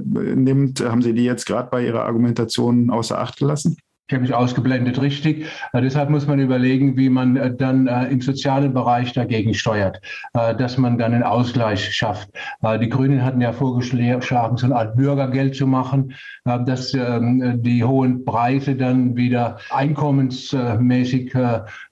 nimmt, 0.00 0.80
haben 0.80 1.02
Sie 1.02 1.14
die 1.14 1.24
jetzt 1.24 1.46
gerade 1.46 1.68
bei 1.70 1.84
Ihrer 1.84 2.04
Argumentation 2.04 2.90
außer 2.90 3.18
Acht 3.18 3.38
gelassen? 3.38 3.76
Ich 4.10 4.14
habe 4.14 4.22
mich 4.22 4.34
ausgeblendet, 4.34 5.00
richtig. 5.00 5.46
Äh, 5.72 5.82
deshalb 5.82 6.10
muss 6.10 6.26
man 6.26 6.40
überlegen, 6.40 6.96
wie 6.96 7.08
man 7.08 7.36
äh, 7.36 7.54
dann 7.54 7.86
äh, 7.86 8.08
im 8.08 8.20
sozialen 8.20 8.74
Bereich 8.74 9.12
dagegen 9.12 9.54
steuert, 9.54 10.00
äh, 10.34 10.52
dass 10.56 10.76
man 10.78 10.98
dann 10.98 11.14
einen 11.14 11.22
Ausgleich 11.22 11.94
schafft. 11.94 12.28
Äh, 12.60 12.80
die 12.80 12.88
Grünen 12.88 13.24
hatten 13.24 13.40
ja 13.40 13.52
vorgeschlagen, 13.52 14.56
so 14.56 14.66
eine 14.66 14.74
Art 14.74 14.96
Bürgergeld 14.96 15.54
zu 15.54 15.68
machen, 15.68 16.12
äh, 16.44 16.58
dass 16.64 16.92
ähm, 16.92 17.62
die 17.62 17.84
hohen 17.84 18.24
Preise 18.24 18.74
dann 18.74 19.14
wieder 19.14 19.58
einkommensmäßig 19.70 21.32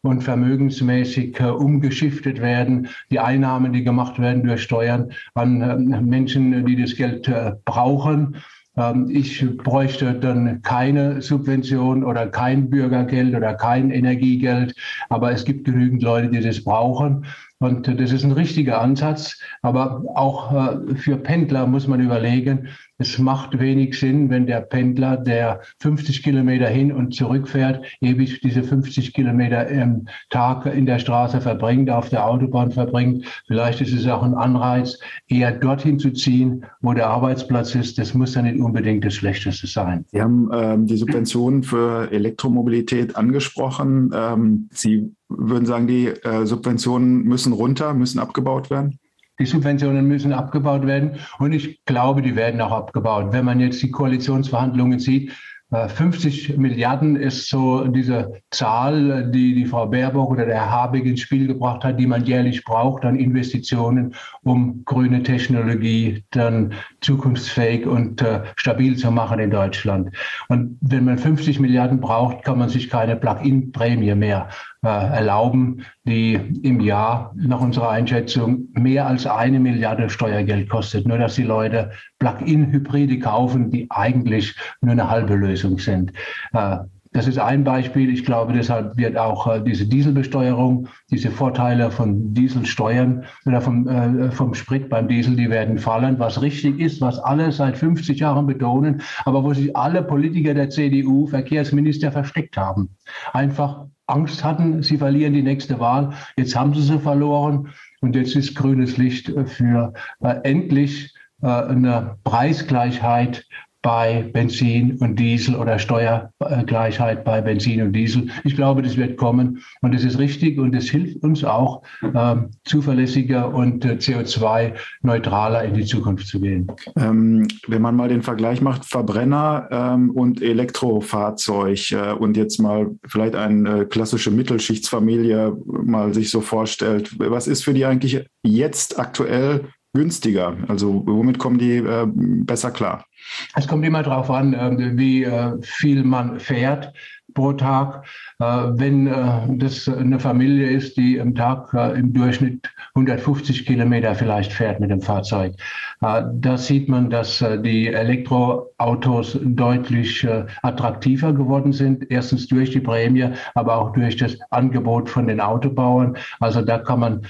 und 0.03 0.23
vermögensmäßig 0.23 1.41
umgeschiftet 1.41 2.41
werden. 2.41 2.89
Die 3.13 3.21
Einnahmen, 3.21 3.73
die 3.73 3.85
gemacht 3.85 4.19
werden 4.19 4.43
durch 4.43 4.65
Steuern 4.65 5.13
an 5.35 6.05
Menschen, 6.05 6.67
die 6.67 6.83
das 6.83 6.97
Geld 6.97 7.33
brauchen. 7.65 8.35
Ähm, 8.79 9.09
ich 9.11 9.45
bräuchte 9.57 10.15
dann 10.15 10.63
keine 10.63 11.21
Subvention 11.21 12.05
oder 12.05 12.29
kein 12.29 12.71
Bürgergeld 12.71 13.35
oder 13.35 13.55
kein 13.55 13.91
Energiegeld, 13.91 14.75
aber 15.09 15.33
es 15.33 15.45
gibt 15.45 15.65
genügend 15.65 16.03
Leute, 16.03 16.29
die 16.29 16.41
das 16.41 16.63
brauchen. 16.63 17.27
Und 17.59 17.89
das 17.89 18.13
ist 18.13 18.25
ein 18.25 18.33
richtiger 18.33 18.81
Ansatz. 18.81 19.41
Aber 19.63 20.05
auch 20.15 20.53
äh, 20.53 20.95
für 20.95 21.17
Pendler 21.17 21.67
muss 21.67 21.89
man 21.89 22.01
überlegen, 22.01 22.69
es 22.99 23.17
macht 23.19 23.59
wenig 23.59 23.99
Sinn, 23.99 24.29
wenn 24.29 24.47
der 24.47 24.61
Pendler, 24.61 25.17
der 25.17 25.61
50 25.79 26.25
Kilometer 26.25 26.67
hin 26.67 26.93
und 26.93 27.15
zurück 27.15 27.49
fährt, 27.49 27.85
ewig 28.01 28.41
diese 28.41 28.65
50 28.65 29.15
Kilometer 29.15 29.69
im 29.69 30.09
Tag 30.31 30.67
in 30.67 30.85
der 30.85 30.99
Straße 30.99 31.41
verbringt, 31.41 31.91
auf 31.91 32.09
der 32.09 32.27
Autobahn 32.27 32.73
verbringt. 32.73 33.25
Vielleicht 33.47 33.81
ist 33.81 33.93
es 33.93 34.07
auch 34.09 34.25
ein 34.25 34.35
Anreiz, 34.35 34.99
eher 35.29 35.53
dorthin 35.53 36.01
zu 36.01 36.11
ziehen, 36.11 36.65
wo 36.81 36.93
der 36.93 37.09
Arbeitsplatz 37.09 37.77
ist. 37.77 37.99
Das 37.99 38.15
muss 38.15 38.33
dann 38.33 38.47
nicht 38.47 38.59
unbedingt 38.61 39.05
das 39.05 39.15
Schlechteste 39.15 39.69
sein. 39.69 40.05
Sie 40.09 40.21
haben 40.21 40.51
ähm, 40.53 40.87
die 40.87 40.97
Subventionen 40.97 41.63
für 41.63 42.11
Elektromobilität 42.11 43.15
angesprochen. 43.15 44.11
Ähm, 44.13 44.69
Sie 44.73 45.15
würden 45.29 45.67
sagen, 45.67 45.87
die 45.87 46.07
äh, 46.07 46.47
Subventionen 46.47 47.23
müssen 47.23 47.53
runter, 47.53 47.95
müssen 47.95 48.19
abgebaut 48.19 48.71
werden? 48.71 48.99
Die 49.39 49.47
Subventionen 49.47 50.07
müssen 50.07 50.33
abgebaut 50.33 50.87
werden 50.87 51.19
und 51.39 51.53
ich 51.53 51.85
glaube, 51.85 52.23
die 52.23 52.37
werden 52.37 52.61
auch 52.61 52.73
abgebaut. 52.73 53.33
Wenn 53.33 53.45
man 53.45 53.61
jetzt 53.61 53.83
die 53.83 53.91
Koalitionsverhandlungen 53.91 54.99
sieht, 54.99 55.33
50 55.71 56.51
äh, 56.51 56.57
Milliarden 56.57 57.17
ist 57.17 57.51
so 57.51 57.87
diese 57.87 58.41
Zahl, 58.51 59.31
die 59.31 59.55
die 59.55 59.67
Frau 59.67 59.87
Baerbock 59.87 60.31
oder 60.31 60.47
der 60.47 60.55
Herr 60.55 60.71
Habeck 60.71 61.05
ins 61.05 61.21
Spiel 61.21 61.47
gebracht 61.47 61.85
hat, 61.85 62.01
die 62.01 62.07
man 62.07 62.25
jährlich 62.25 62.65
braucht 62.65 63.05
an 63.05 63.17
Investitionen, 63.17 64.15
um 64.43 64.83
grüne 64.87 65.23
Technologie 65.23 66.25
dann 66.31 66.73
zukunftsfähig 67.03 67.87
und 67.87 68.23
äh, 68.23 68.45
stabil 68.57 68.97
zu 68.97 69.11
machen 69.11 69.41
in 69.41 69.51
Deutschland. 69.51 70.17
Und 70.49 70.79
wenn 70.81 71.05
man 71.05 71.19
50 71.19 71.61
Milliarden 71.61 72.01
braucht, 72.01 72.45
kann 72.45 72.59
man 72.59 72.71
sich 72.71 72.89
keine 72.89 73.17
Plug-in-Prämie 73.17 74.15
mehr 74.15 74.49
erlauben, 74.83 75.85
die 76.05 76.35
im 76.63 76.81
Jahr 76.81 77.35
nach 77.37 77.61
unserer 77.61 77.91
Einschätzung 77.91 78.69
mehr 78.73 79.07
als 79.07 79.27
eine 79.27 79.59
Milliarde 79.59 80.09
Steuergeld 80.09 80.69
kostet. 80.69 81.07
Nur 81.07 81.19
dass 81.19 81.35
die 81.35 81.43
Leute 81.43 81.91
Plug-in-Hybride 82.19 83.19
kaufen, 83.19 83.71
die 83.71 83.91
eigentlich 83.91 84.55
nur 84.81 84.93
eine 84.93 85.11
halbe 85.11 85.35
Lösung 85.35 85.79
sind. 85.79 86.13
Äh, 86.53 86.79
das 87.13 87.27
ist 87.27 87.39
ein 87.39 87.65
Beispiel. 87.65 88.11
Ich 88.11 88.25
glaube, 88.25 88.53
deshalb 88.53 88.97
wird 88.97 89.17
auch 89.17 89.47
äh, 89.47 89.63
diese 89.63 89.87
Dieselbesteuerung, 89.87 90.89
diese 91.11 91.31
Vorteile 91.31 91.91
von 91.91 92.35
Dieselsteuern 92.35 93.25
oder 93.47 93.61
vom, 93.61 93.89
äh, 93.89 94.31
vom 94.31 94.55
Sprit 94.55 94.91
beim 94.91 95.09
Diesel, 95.09 95.35
die 95.35 95.49
werden 95.49 95.79
fallen, 95.79 96.19
was 96.19 96.43
richtig 96.43 96.79
ist, 96.79 97.01
was 97.01 97.19
alle 97.19 97.51
seit 97.51 97.79
50 97.79 98.21
Jahren 98.21 98.47
betonen, 98.47 99.03
aber 99.25 99.43
wo 99.43 99.55
sich 99.55 99.75
alle 99.75 100.03
Politiker 100.03 100.53
der 100.55 100.69
CDU, 100.71 101.27
Verkehrsminister 101.27 102.13
versteckt 102.13 102.57
haben. 102.57 102.91
Einfach 103.33 103.87
Angst 104.09 104.43
hatten, 104.43 104.83
sie 104.83 104.99
verlieren 104.99 105.35
die 105.35 105.43
nächste 105.43 105.79
Wahl. 105.79 106.15
Jetzt 106.37 106.57
haben 106.57 106.75
sie 106.75 106.83
sie 106.83 106.99
verloren 106.99 107.73
und 108.01 108.17
jetzt 108.17 108.35
ist 108.35 108.55
grünes 108.55 108.97
Licht 108.97 109.33
für 109.47 109.93
äh, 110.21 110.35
endlich 110.43 111.15
äh, 111.43 111.47
eine 111.47 112.17
Preisgleichheit 112.25 113.47
bei 113.89 114.23
Benzin 114.35 114.99
und 114.99 115.19
Diesel 115.19 115.55
oder 115.55 115.79
Steuergleichheit 115.79 117.25
bei 117.25 117.41
Benzin 117.41 117.81
und 117.81 117.95
Diesel. 117.95 118.29
Ich 118.45 118.55
glaube, 118.55 118.83
das 118.83 118.99
wird 118.99 119.17
kommen 119.17 119.63
und 119.81 119.95
das 119.95 120.05
ist 120.05 120.19
richtig 120.19 120.59
und 120.59 120.75
das 120.75 120.91
hilft 120.91 121.23
uns 121.23 121.43
auch, 121.43 121.81
ähm, 122.03 122.51
zuverlässiger 122.65 123.49
und 123.49 123.87
äh, 123.87 123.95
CO2-neutraler 123.95 125.65
in 125.65 125.73
die 125.73 125.87
Zukunft 125.87 126.27
zu 126.27 126.39
gehen. 126.39 126.71
Ähm, 126.97 127.49
wenn 127.67 127.81
man 127.81 127.97
mal 127.97 128.11
den 128.11 128.21
Vergleich 128.21 128.61
macht, 128.61 128.85
Verbrenner 128.85 129.69
ähm, 129.71 130.11
und 130.11 130.43
Elektrofahrzeug 130.43 131.93
äh, 131.93 132.13
und 132.13 132.37
jetzt 132.37 132.59
mal 132.59 132.91
vielleicht 133.07 133.37
eine 133.37 133.87
klassische 133.87 134.31
Mittelschichtsfamilie 134.31 135.57
mal 135.65 136.13
sich 136.13 136.31
so 136.31 136.43
vorstellt, 136.43 137.19
was 137.19 137.49
ist 137.49 137.65
für 137.65 137.73
die 137.73 137.87
eigentlich 137.87 138.23
jetzt 138.43 138.99
aktuell 138.99 139.63
günstiger? 139.95 140.59
Also 140.69 141.05
womit 141.07 141.39
kommen 141.39 141.57
die 141.57 141.77
äh, 141.77 142.07
besser 142.07 142.71
klar? 142.71 143.07
Es 143.55 143.67
kommt 143.67 143.85
immer 143.85 144.03
darauf 144.03 144.31
an, 144.31 144.55
äh, 144.55 144.97
wie 144.97 145.25
äh, 145.25 145.53
viel 145.63 146.05
man 146.05 146.41
fährt 146.41 146.93
pro 147.35 147.53
Tag. 147.53 148.07
Äh, 148.39 148.45
wenn 148.45 149.59
das 149.59 149.89
eine 149.89 150.19
Familie 150.21 150.71
ist, 150.71 150.97
die 150.97 151.17
im 151.17 151.35
Tag 151.35 151.73
im 151.75 152.13
Durchschnitt 152.13 152.71
150 152.95 153.67
Kilometer 153.67 154.15
vielleicht 154.15 154.53
fährt 154.53 154.81
mit 154.81 154.91
dem 154.91 155.01
Fahrzeug, 155.01 155.55
da 156.01 156.57
sieht 156.57 156.89
man, 156.89 157.11
dass 157.11 157.45
die 157.65 157.89
Elektroautos 157.89 159.39
deutlich 159.43 160.27
attraktiver 160.63 161.33
geworden 161.33 161.73
sind. 161.73 162.11
Erstens 162.11 162.47
durch 162.47 162.71
die 162.71 162.81
Prämie, 162.81 163.31
aber 163.55 163.77
auch 163.77 163.93
durch 163.93 164.17
das 164.17 164.39
Angebot 164.51 165.09
von 165.09 165.27
den 165.27 165.41
Autobauern. 165.41 166.17
Also 166.41 166.63
da 166.63 166.79
kann 166.79 167.01
man 167.01 167.23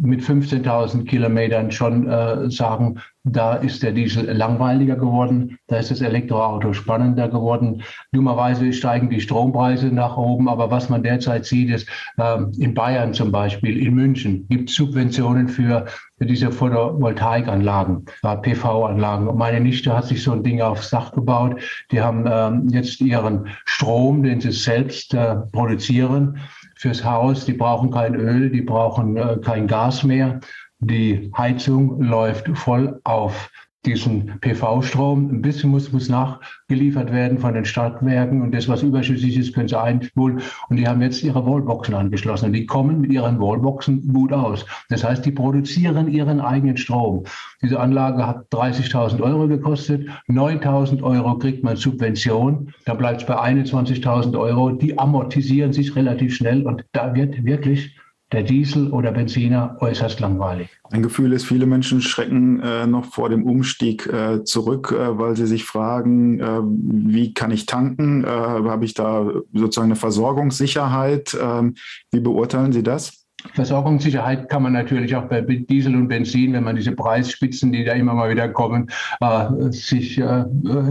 mit 0.00 0.20
15.000 0.20 1.04
Kilometern 1.04 1.70
schon 1.70 2.50
sagen, 2.50 3.00
da 3.24 3.54
ist 3.54 3.82
der 3.82 3.92
Diesel 3.92 4.32
langweiliger 4.32 4.96
geworden, 4.96 5.58
da 5.68 5.76
ist 5.76 5.92
das 5.92 6.00
Elektroauto 6.00 6.72
spannender 6.72 7.28
geworden. 7.28 7.82
Dummerweise 8.10 8.72
steigen 8.72 9.10
die 9.10 9.20
Strompreise 9.20 9.86
nach 9.86 10.16
oben, 10.16 10.48
aber 10.48 10.70
was 10.72 10.88
man 10.88 11.04
derzeit 11.04 11.44
sieht, 11.44 11.70
ist 11.70 11.88
äh, 12.16 12.38
in 12.58 12.74
Bayern 12.74 13.14
zum 13.14 13.30
Beispiel, 13.30 13.78
in 13.78 13.94
München 13.94 14.46
gibt 14.48 14.70
es 14.70 14.76
Subventionen 14.76 15.48
für 15.48 15.86
diese 16.24 16.50
Photovoltaikanlagen, 16.50 18.04
äh, 18.22 18.36
PV-Anlagen. 18.36 19.36
Meine 19.36 19.60
Nichte 19.60 19.94
hat 19.94 20.06
sich 20.06 20.22
so 20.22 20.32
ein 20.32 20.42
Ding 20.42 20.60
aufs 20.60 20.90
Dach 20.90 21.12
gebaut. 21.12 21.60
Die 21.90 22.00
haben 22.00 22.26
äh, 22.26 22.74
jetzt 22.74 23.00
ihren 23.00 23.48
Strom, 23.64 24.22
den 24.22 24.40
sie 24.40 24.52
selbst 24.52 25.14
äh, 25.14 25.36
produzieren, 25.52 26.38
fürs 26.76 27.04
Haus. 27.04 27.44
Die 27.44 27.52
brauchen 27.52 27.90
kein 27.90 28.14
Öl, 28.14 28.50
die 28.50 28.62
brauchen 28.62 29.16
äh, 29.16 29.38
kein 29.42 29.66
Gas 29.66 30.02
mehr 30.02 30.40
die 30.82 31.30
Heizung 31.36 32.02
läuft 32.02 32.48
voll 32.58 33.00
auf 33.04 33.50
diesen 33.84 34.38
PV-Strom. 34.40 35.28
Ein 35.30 35.42
bisschen 35.42 35.70
muss, 35.70 35.92
muss 35.92 36.08
nachgeliefert 36.08 37.12
werden 37.12 37.38
von 37.38 37.54
den 37.54 37.64
Stadtwerken 37.64 38.42
und 38.42 38.54
das, 38.54 38.68
was 38.68 38.82
überschüssig 38.82 39.36
ist, 39.36 39.54
können 39.54 39.68
sie 39.68 39.80
einholen. 39.80 40.40
Und 40.68 40.76
die 40.76 40.86
haben 40.86 41.02
jetzt 41.02 41.22
ihre 41.22 41.44
Wallboxen 41.44 41.94
angeschlossen 41.94 42.46
und 42.46 42.52
die 42.52 42.66
kommen 42.66 43.00
mit 43.00 43.12
ihren 43.12 43.40
Wallboxen 43.40 44.12
gut 44.12 44.32
aus. 44.32 44.64
Das 44.88 45.02
heißt, 45.02 45.24
die 45.24 45.32
produzieren 45.32 46.08
ihren 46.08 46.40
eigenen 46.40 46.76
Strom. 46.76 47.24
Diese 47.60 47.80
Anlage 47.80 48.26
hat 48.26 48.46
30.000 48.52 49.20
Euro 49.20 49.48
gekostet. 49.48 50.08
9.000 50.28 51.02
Euro 51.02 51.38
kriegt 51.38 51.64
man 51.64 51.76
Subvention. 51.76 52.72
Da 52.84 52.94
bleibt 52.94 53.22
es 53.22 53.26
bei 53.26 53.36
21.000 53.36 54.38
Euro. 54.38 54.70
Die 54.70 54.98
amortisieren 54.98 55.72
sich 55.72 55.94
relativ 55.96 56.36
schnell 56.36 56.62
und 56.66 56.84
da 56.92 57.14
wird 57.14 57.44
wirklich 57.44 57.96
der 58.32 58.42
Diesel 58.42 58.90
oder 58.90 59.12
Benziner 59.12 59.76
äußerst 59.80 60.20
langweilig. 60.20 60.68
Ein 60.90 61.02
Gefühl 61.02 61.32
ist, 61.32 61.44
viele 61.44 61.66
Menschen 61.66 62.00
schrecken 62.00 62.60
äh, 62.60 62.86
noch 62.86 63.06
vor 63.06 63.28
dem 63.28 63.44
Umstieg 63.44 64.06
äh, 64.06 64.44
zurück, 64.44 64.92
äh, 64.92 65.18
weil 65.18 65.36
sie 65.36 65.46
sich 65.46 65.64
fragen, 65.64 66.40
äh, 66.40 66.60
wie 66.62 67.34
kann 67.34 67.50
ich 67.50 67.66
tanken? 67.66 68.24
Äh, 68.24 68.28
habe 68.28 68.84
ich 68.84 68.94
da 68.94 69.30
sozusagen 69.52 69.88
eine 69.88 69.96
Versorgungssicherheit? 69.96 71.36
Ähm, 71.40 71.74
wie 72.10 72.20
beurteilen 72.20 72.72
Sie 72.72 72.82
das? 72.82 73.21
Versorgungssicherheit 73.54 74.48
kann 74.48 74.62
man 74.62 74.72
natürlich 74.72 75.14
auch 75.16 75.24
bei 75.24 75.40
Diesel 75.40 75.96
und 75.96 76.08
Benzin, 76.08 76.52
wenn 76.52 76.64
man 76.64 76.76
diese 76.76 76.92
Preisspitzen, 76.92 77.72
die 77.72 77.84
da 77.84 77.92
immer 77.92 78.14
mal 78.14 78.30
wieder 78.30 78.48
kommen, 78.48 78.90
äh, 79.20 79.70
sich 79.70 80.18
äh, 80.18 80.44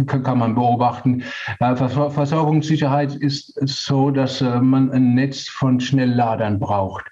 kann 0.06 0.38
man 0.38 0.56
beobachten. 0.56 1.24
Äh, 1.60 1.76
Versorgungssicherheit 1.76 3.16
ist 3.16 3.60
so, 3.68 4.12
dass 4.12 4.42
äh, 4.42 4.60
man 4.60 4.92
ein 4.92 5.16
Netz 5.16 5.48
von 5.48 5.80
Schnellladern 5.80 6.60
braucht 6.60 7.06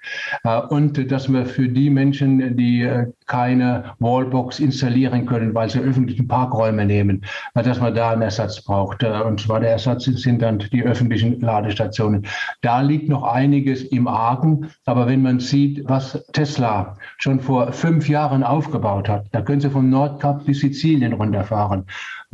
äh, 0.44 0.60
und 0.60 1.12
dass 1.12 1.28
man 1.28 1.46
für 1.46 1.68
die 1.68 1.90
Menschen, 1.90 2.58
die 2.58 2.84
äh, 2.84 3.08
keine 3.26 3.96
Wallbox 4.00 4.60
installieren 4.60 5.26
können, 5.26 5.54
weil 5.54 5.70
sie 5.70 5.80
öffentlichen 5.80 6.28
Parkräume 6.28 6.86
nehmen, 6.86 7.24
dass 7.54 7.80
man 7.80 7.94
da 7.94 8.12
einen 8.12 8.24
Ersatz 8.24 8.64
braucht. 8.64 9.04
Und 9.04 9.40
zwar 9.40 9.60
der 9.60 9.72
Ersatz 9.72 10.06
sind 10.06 10.42
dann 10.42 10.60
die 10.60 10.84
öffentlichen 10.84 11.40
Ladestationen. 11.40 12.26
Da 12.62 12.82
liegt 12.82 13.08
noch 13.08 13.24
einiges 13.24 13.84
im 13.84 14.08
Argen, 14.08 14.70
aber 14.86 15.08
wenn 15.08 15.22
man 15.22 15.29
man 15.30 15.40
sieht, 15.40 15.88
was 15.88 16.26
Tesla 16.34 16.98
schon 17.20 17.40
vor 17.40 17.72
fünf 17.72 18.10
Jahren 18.10 18.44
aufgebaut 18.44 19.08
hat, 19.08 19.28
da 19.32 19.42
können 19.42 19.62
Sie 19.62 19.70
vom 19.70 19.88
Nordkap 19.88 20.44
bis 20.46 20.62
Sizilien 20.62 21.14
runterfahren. 21.14 21.86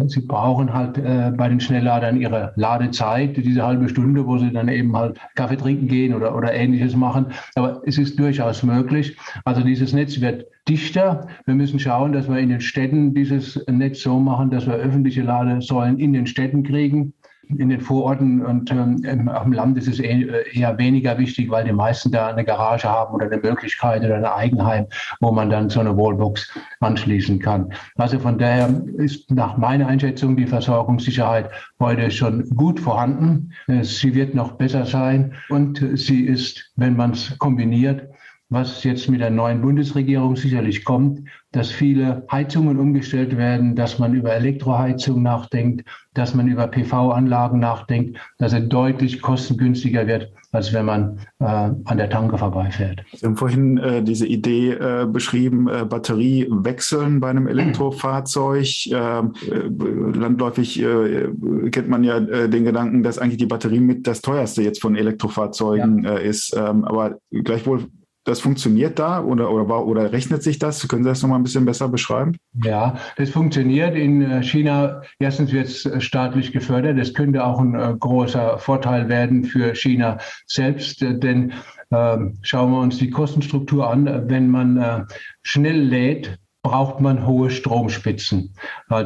Sie 0.08 0.22
brauchen 0.22 0.74
halt 0.74 0.98
äh, 0.98 1.32
bei 1.36 1.50
den 1.50 1.60
Schnellladern 1.60 2.20
ihre 2.20 2.54
Ladezeit, 2.56 3.36
diese 3.36 3.66
halbe 3.66 3.90
Stunde, 3.90 4.26
wo 4.26 4.38
sie 4.38 4.52
dann 4.52 4.70
eben 4.70 4.96
halt 4.96 5.18
Kaffee 5.36 5.58
trinken 5.58 5.88
gehen 5.88 6.14
oder, 6.14 6.36
oder 6.36 6.54
ähnliches 6.54 6.96
machen. 6.96 7.28
Aber 7.56 7.82
es 7.86 7.98
ist 7.98 8.18
durchaus 8.18 8.64
möglich. 8.64 9.18
Also 9.44 9.62
dieses 9.62 9.94
Netz 9.94 10.20
wird 10.22 10.46
dichter. 10.68 11.28
Wir 11.46 11.56
müssen 11.56 11.80
schauen, 11.80 12.14
dass 12.14 12.30
wir 12.30 12.40
in 12.40 12.50
den 12.50 12.62
Städten 12.62 13.14
dieses 13.14 13.62
Netz 13.68 14.02
so 14.02 14.20
machen, 14.20 14.50
dass 14.52 14.68
wir 14.68 14.74
öffentliche 14.74 15.22
Ladesäulen 15.22 16.00
in 16.00 16.14
den 16.14 16.28
Städten 16.28 16.64
kriegen 16.64 17.14
in 17.50 17.70
den 17.70 17.82
Vororten 17.82 18.46
und 18.46 18.72
ähm, 18.72 19.30
auf 19.30 19.44
dem 19.44 19.54
Land 19.54 19.78
ist 19.78 19.88
es 19.88 20.00
eh, 20.00 20.28
eher 20.54 20.78
weniger 20.78 21.18
wichtig, 21.18 21.50
weil 21.50 21.66
die 21.66 21.72
meisten 21.72 22.12
da 22.12 22.28
eine 22.28 22.44
Garage 22.44 22.90
haben 22.90 23.14
oder 23.14 23.26
eine 23.26 23.38
Möglichkeit 23.38 24.04
oder 24.04 24.16
ein 24.16 24.26
Eigenheim, 24.26 24.88
wo 25.20 25.32
man 25.32 25.50
dann 25.50 25.70
so 25.70 25.80
eine 25.80 25.96
Wallbox 25.96 26.52
anschließen 26.80 27.40
kann. 27.40 27.72
Also 27.96 28.20
von 28.20 28.38
daher 28.38 28.70
ist 28.98 29.32
nach 29.32 29.58
meiner 29.58 29.88
Einschätzung 29.88 30.36
die 30.36 30.48
Versorgungssicherheit 30.48 31.50
heute 31.80 32.12
schon 32.12 32.50
gut 32.56 32.80
vorhanden. 32.80 33.52
Sie 33.82 34.14
wird 34.14 34.36
noch 34.36 34.54
besser 34.54 34.86
sein 34.86 35.34
und 35.50 35.84
sie 35.96 36.26
ist, 36.26 36.72
wenn 36.76 36.96
man 36.96 37.12
es 37.12 37.38
kombiniert, 37.38 38.08
was 38.50 38.84
jetzt 38.84 39.10
mit 39.10 39.22
der 39.22 39.32
neuen 39.32 39.62
Bundesregierung 39.62 40.36
sicherlich 40.36 40.86
kommt, 40.86 41.28
dass 41.52 41.72
viele 41.72 42.26
Heizungen 42.32 42.78
umgestellt 42.78 43.38
werden, 43.38 43.76
dass 43.76 43.98
man 43.98 44.14
über 44.14 44.34
Elektroheizung 44.34 45.24
nachdenkt, 45.24 45.88
dass 46.14 46.36
man 46.36 46.48
über 46.48 46.68
PV-Anlagen 46.68 47.60
nachdenkt, 47.60 48.20
dass 48.38 48.54
es 48.54 48.68
deutlich 48.70 49.22
kostengünstiger 49.22 50.06
wird, 50.06 50.32
als 50.52 50.74
wenn 50.74 50.86
man 50.86 51.20
äh, 51.40 51.46
an 51.46 51.98
der 51.98 52.10
Tanke 52.10 52.38
vorbeifährt. 52.38 53.04
Sie 53.14 53.26
haben 53.26 53.36
vorhin 53.36 53.78
äh, 53.78 54.04
diese 54.04 54.28
Idee 54.28 54.74
äh, 54.74 55.08
beschrieben, 55.08 55.68
äh, 55.68 55.86
Batterie 55.86 56.48
wechseln 56.50 57.20
bei 57.20 57.30
einem 57.30 57.48
Elektrofahrzeug. 57.48 58.68
Ähm, 58.92 59.34
äh, 59.50 60.18
landläufig 60.18 60.82
äh, 60.82 61.30
kennt 61.72 61.90
man 61.90 62.04
ja 62.04 62.20
den 62.20 62.64
Gedanken, 62.64 63.02
dass 63.02 63.18
eigentlich 63.18 63.38
die 63.38 63.46
Batterie 63.46 63.80
mit 63.80 64.08
das 64.08 64.22
teuerste 64.22 64.62
jetzt 64.62 64.82
von 64.82 64.96
Elektrofahrzeugen 64.96 66.04
ja. 66.04 66.16
ist. 66.16 66.56
Ähm, 66.56 66.84
aber 66.86 67.18
gleichwohl 67.32 67.86
das 68.26 68.40
funktioniert 68.40 69.00
da 69.00 69.24
oder, 69.24 69.52
oder, 69.52 69.86
oder 69.86 70.12
rechnet 70.12 70.44
sich 70.44 70.60
das? 70.60 70.88
Können 70.88 71.04
Sie 71.04 71.10
das 71.10 71.22
nochmal 71.22 71.40
ein 71.40 71.44
bisschen 71.44 71.64
besser 71.64 71.88
beschreiben? 71.88 72.36
Ja, 72.64 72.98
das 73.18 73.30
funktioniert. 73.30 73.96
In 73.96 74.22
äh, 74.22 74.44
China, 74.44 75.04
erstens 75.20 75.54
wird 75.54 75.68
es 75.68 75.86
äh, 75.86 76.02
staatlich 76.02 76.52
gefördert. 76.52 77.00
Das 77.00 77.14
könnte 77.14 77.46
auch 77.46 77.60
ein 77.60 77.76
äh, 77.76 77.94
großer 77.98 78.58
Vorteil 78.58 79.10
werden 79.10 79.44
für 79.46 79.76
China 79.76 80.18
selbst, 80.48 81.04
äh, 81.04 81.18
denn 81.18 81.54
äh, 81.92 82.18
schauen 82.42 82.72
wir 82.72 82.80
uns 82.80 82.98
die 82.98 83.12
Kostenstruktur 83.12 83.88
an. 83.88 84.28
Wenn 84.28 84.50
man 84.50 84.78
äh, 84.78 85.04
schnell 85.44 85.80
lädt, 85.80 86.40
braucht 86.64 87.00
man 87.00 87.28
hohe 87.28 87.52
Stromspitzen. 87.52 88.56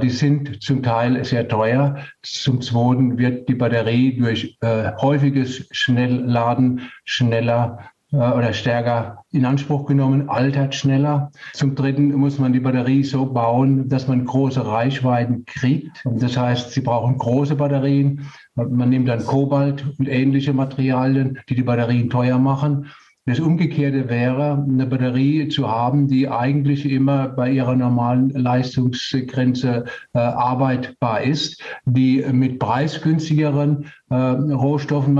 Die 0.02 0.10
sind 0.10 0.64
zum 0.64 0.82
Teil 0.82 1.26
sehr 1.26 1.46
teuer. 1.46 1.98
Zum 2.22 2.62
Zweiten 2.62 3.18
wird 3.18 3.50
die 3.50 3.56
Batterie 3.56 4.18
durch 4.18 4.58
häufiges 4.64 5.68
Schnellladen 5.72 6.90
schneller 7.04 7.80
äh, 7.80 7.99
oder 8.12 8.54
stärker 8.54 9.24
in 9.32 9.46
Anspruch 9.46 9.86
genommen, 9.86 10.30
altert 10.30 10.74
schneller. 10.74 11.31
Zum 11.53 11.75
Dritten 11.75 12.12
muss 12.14 12.40
man 12.40 12.53
die 12.53 12.60
Batterie 12.60 13.03
so 13.03 13.25
bauen, 13.25 13.88
dass 13.88 14.07
man 14.07 14.25
große 14.25 14.66
Reichweiten 14.66 15.46
kriegt. 15.46 16.03
Das 16.05 16.36
heißt, 16.36 16.72
sie 16.72 16.81
brauchen 16.81 17.18
große 17.18 17.55
Batterien. 17.55 18.25
Man 18.55 18.90
nimmt 18.90 19.07
dann 19.07 19.25
Kobalt 19.25 19.86
und 20.00 20.07
ähnliche 20.07 20.53
Materialien, 20.53 21.40
die 21.50 21.55
die 21.55 21.64
Batterien 21.64 22.10
teuer 22.10 22.40
machen. 22.40 22.88
Das 23.29 23.39
Umgekehrte 23.39 24.09
wäre, 24.09 24.65
eine 24.68 24.87
Batterie 24.87 25.50
zu 25.50 25.70
haben, 25.70 26.07
die 26.07 26.27
eigentlich 26.27 26.89
immer 26.89 27.27
bei 27.27 27.51
ihrer 27.51 27.75
normalen 27.75 28.31
Leistungsgrenze 28.31 29.85
äh, 30.15 30.18
arbeitbar 30.18 31.22
ist, 31.22 31.61
die 31.85 32.25
mit 32.31 32.57
preisgünstigeren 32.57 33.85
äh, 34.09 34.15
Rohstoffen, 34.15 35.13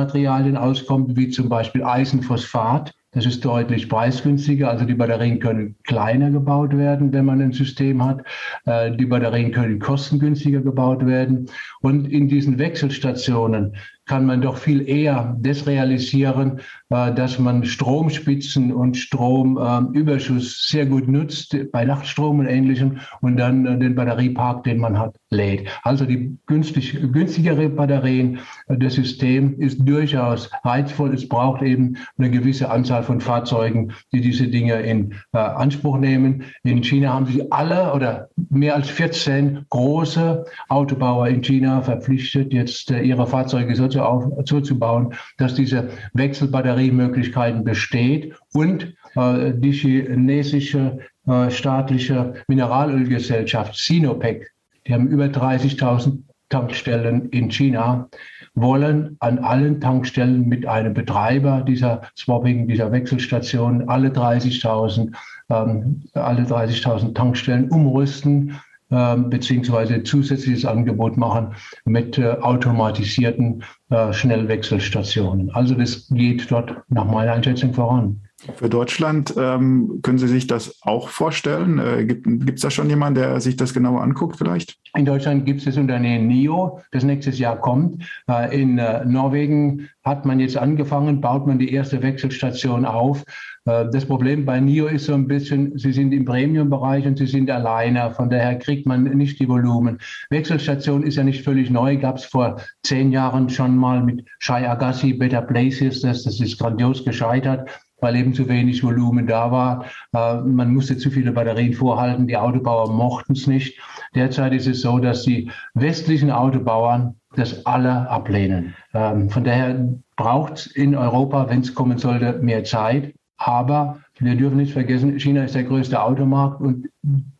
auskommt, 0.58 1.18
wie 1.18 1.30
zum 1.30 1.50
Beispiel 1.50 1.84
Eisenphosphat. 1.84 2.96
Das 3.12 3.28
ist 3.28 3.46
deutlich 3.46 3.90
preisgünstiger. 3.90 4.70
Also 4.72 4.86
die 4.86 4.96
Batterien 4.96 5.40
können 5.40 5.76
kleiner 5.84 6.32
gebaut 6.32 6.76
werden, 6.76 7.12
wenn 7.14 7.26
man 7.26 7.42
ein 7.42 7.54
System 7.54 8.04
hat. 8.04 8.24
Äh, 8.66 8.96
die 8.96 9.06
Batterien 9.06 9.52
können 9.52 9.80
kostengünstiger 9.80 10.62
gebaut 10.62 11.06
werden. 11.06 11.48
Und 11.82 12.12
in 12.12 12.28
diesen 12.28 12.58
Wechselstationen 12.58 13.76
kann 14.10 14.26
man 14.26 14.42
doch 14.42 14.58
viel 14.58 14.90
eher 14.90 15.38
das 15.40 15.68
realisieren, 15.68 16.62
äh, 16.90 17.14
dass 17.14 17.38
man 17.38 17.64
Stromspitzen 17.64 18.74
und 18.74 18.98
Stromüberschuss 18.98 20.68
sehr 20.68 20.88
gut 20.88 21.08
nutzt 21.08 21.56
bei 21.72 21.86
Nachtstrom 21.86 22.40
und 22.40 22.48
Ähnlichem 22.48 22.98
und 23.22 23.38
dann 23.38 23.68
äh, 23.68 23.78
den 23.78 23.94
Batteriepark, 23.94 24.64
den 24.64 24.80
man 24.80 24.98
hat, 24.98 25.16
lädt. 25.30 25.68
Also 25.84 26.06
die 26.06 26.36
günstig, 26.48 26.98
günstigere 27.14 27.70
Batterien, 27.70 28.40
das 28.68 28.96
System 28.96 29.60
ist 29.60 29.78
durchaus 29.88 30.50
reizvoll. 30.64 31.14
Es 31.14 31.30
braucht 31.30 31.62
eben 31.62 31.96
eine 32.18 32.32
gewisse 32.32 32.72
Anzahl 32.72 33.04
von 33.04 33.22
Fahrzeugen, 33.22 33.94
die 34.12 34.22
diese 34.22 34.48
Dinge 34.48 34.82
in 34.82 35.14
Anspruch 35.34 36.00
nehmen. 36.00 36.46
In 36.64 36.84
China 36.84 37.14
haben 37.14 37.28
sie 37.28 37.52
alle 37.52 37.94
oder 37.94 38.30
mehr 38.50 38.74
als 38.74 38.90
14 38.90 39.68
große 39.70 40.46
Autobauer 40.70 41.28
in 41.28 41.44
China 41.44 41.84
verpflichtet, 41.84 42.54
jetzt 42.54 42.90
äh, 42.90 43.02
ihre 43.02 43.28
Fahrzeuge 43.28 43.76
so, 43.76 43.88
zu 43.88 43.99
auf, 44.08 44.26
so 44.46 44.62
zu 44.62 44.78
bauen, 44.78 45.14
dass 45.38 45.56
diese 45.56 45.90
Wechselbatteriemöglichkeiten 46.14 47.64
besteht 47.64 48.34
und 48.54 48.94
äh, 49.16 49.54
die 49.56 49.72
chinesische 49.72 51.00
äh, 51.28 51.50
staatliche 51.50 52.34
Mineralölgesellschaft 52.48 53.76
Sinopec, 53.76 54.52
die 54.88 54.94
haben 54.94 55.08
über 55.08 55.26
30.000 55.26 56.20
Tankstellen 56.50 57.30
in 57.30 57.52
China, 57.52 58.10
wollen 58.56 59.16
an 59.20 59.38
allen 59.40 59.80
Tankstellen 59.80 60.48
mit 60.48 60.66
einem 60.66 60.94
Betreiber 60.96 61.62
dieser 61.62 62.02
Swapping, 62.18 62.68
dieser 62.68 62.92
Wechselstation 62.92 63.88
alle 63.88 64.10
30.000 64.10 65.14
ähm, 65.50 66.04
alle 66.14 66.44
30.000 66.44 67.14
Tankstellen 67.14 67.70
umrüsten 67.70 68.60
beziehungsweise 68.90 70.04
zusätzliches 70.04 70.66
Angebot 70.66 71.16
machen 71.16 71.54
mit 71.86 72.18
äh, 72.18 72.30
automatisierten 72.30 73.64
äh, 73.90 74.12
Schnellwechselstationen. 74.12 75.52
Also 75.52 75.76
das 75.76 76.08
geht 76.10 76.50
dort 76.50 76.76
nach 76.90 77.06
meiner 77.06 77.34
Einschätzung 77.34 77.74
voran. 77.74 78.22
Für 78.56 78.70
Deutschland 78.70 79.34
ähm, 79.38 80.00
können 80.02 80.18
Sie 80.18 80.28
sich 80.30 80.48
das 80.48 80.80
auch 80.82 81.10
vorstellen? 81.10 81.78
Äh, 81.78 82.06
gibt 82.06 82.56
es 82.56 82.62
da 82.62 82.72
schon 82.72 82.90
jemanden, 82.90 83.20
der 83.20 83.42
sich 83.42 83.58
das 83.58 83.74
genauer 83.74 84.02
anguckt 84.02 84.38
vielleicht? 84.38 84.78
In 84.96 85.04
Deutschland 85.04 85.46
gibt 85.46 85.60
es 85.60 85.66
das 85.66 85.78
Unternehmen 85.78 86.28
NIO, 86.28 86.80
das 86.92 87.04
nächstes 87.04 87.38
Jahr 87.38 87.58
kommt. 87.60 88.04
Äh, 88.30 88.62
in 88.62 88.78
äh, 88.78 89.04
Norwegen 89.04 89.90
hat 90.06 90.26
man 90.26 90.40
jetzt 90.40 90.58
angefangen, 90.58 91.20
baut 91.20 91.48
man 91.48 91.60
die 91.60 91.74
erste 91.74 92.02
Wechselstation 92.02 92.86
auf. 92.86 93.26
Äh, 93.66 93.90
das 93.92 94.06
Problem 94.06 94.46
bei 94.46 94.62
NIO 94.62 94.88
ist 94.88 95.06
so 95.06 95.14
ein 95.14 95.28
bisschen, 95.28 95.78
sie 95.78 95.92
sind 95.92 96.14
im 96.14 96.24
Premium-Bereich 96.24 97.06
und 97.06 97.18
sie 97.18 97.28
sind 97.28 97.52
alleine. 97.52 98.12
Von 98.12 98.30
daher 98.30 98.58
kriegt 98.58 98.86
man 98.86 99.04
nicht 99.04 99.38
die 99.42 99.50
Volumen. 99.50 100.00
Wechselstation 100.30 101.04
ist 101.04 101.18
ja 101.18 101.26
nicht 101.26 101.44
völlig 101.44 101.70
neu. 101.70 101.98
Gab 101.98 102.16
es 102.16 102.26
vor 102.26 102.62
zehn 102.84 103.12
Jahren 103.12 103.50
schon 103.50 103.76
mal 103.76 104.02
mit 104.02 104.26
Shai 104.40 104.70
Agassi, 104.70 105.14
Better 105.14 105.42
Places. 105.42 106.02
Das, 106.02 106.24
das 106.24 106.40
ist 106.40 106.58
grandios 106.58 107.04
gescheitert 107.04 107.70
weil 108.02 108.16
eben 108.16 108.34
zu 108.34 108.48
wenig 108.48 108.84
Volumen 108.84 109.28
da 109.28 109.52
war. 109.52 109.86
Äh, 110.14 110.42
man 110.42 110.74
musste 110.74 110.98
zu 110.98 111.12
viele 111.12 111.32
Batterien 111.32 111.74
vorhalten. 111.74 112.28
Die 112.28 112.38
Autobauer 112.38 112.92
mochten 112.92 113.34
es 113.34 113.48
nicht. 113.48 113.80
Derzeit 114.16 114.54
ist 114.54 114.68
es 114.68 114.82
so, 114.82 115.00
dass 115.00 115.24
die 115.24 115.52
westlichen 115.74 116.32
Autobauern 116.32 117.16
das 117.36 117.66
alle 117.66 118.10
ablehnen. 118.10 118.76
Ähm, 118.94 119.30
von 119.30 119.44
daher 119.44 119.88
braucht 120.16 120.54
es 120.54 120.68
in 120.68 120.96
Europa, 120.96 121.50
wenn 121.50 121.62
es 121.62 121.74
kommen 121.76 121.98
sollte, 121.98 122.40
mehr 122.42 122.64
Zeit. 122.64 123.14
Aber 123.38 124.00
wir 124.20 124.36
dürfen 124.36 124.58
nicht 124.58 124.74
vergessen, 124.74 125.20
China 125.20 125.44
ist 125.44 125.56
der 125.56 125.64
größte 125.64 126.02
Automarkt 126.02 126.62
und 126.62 126.90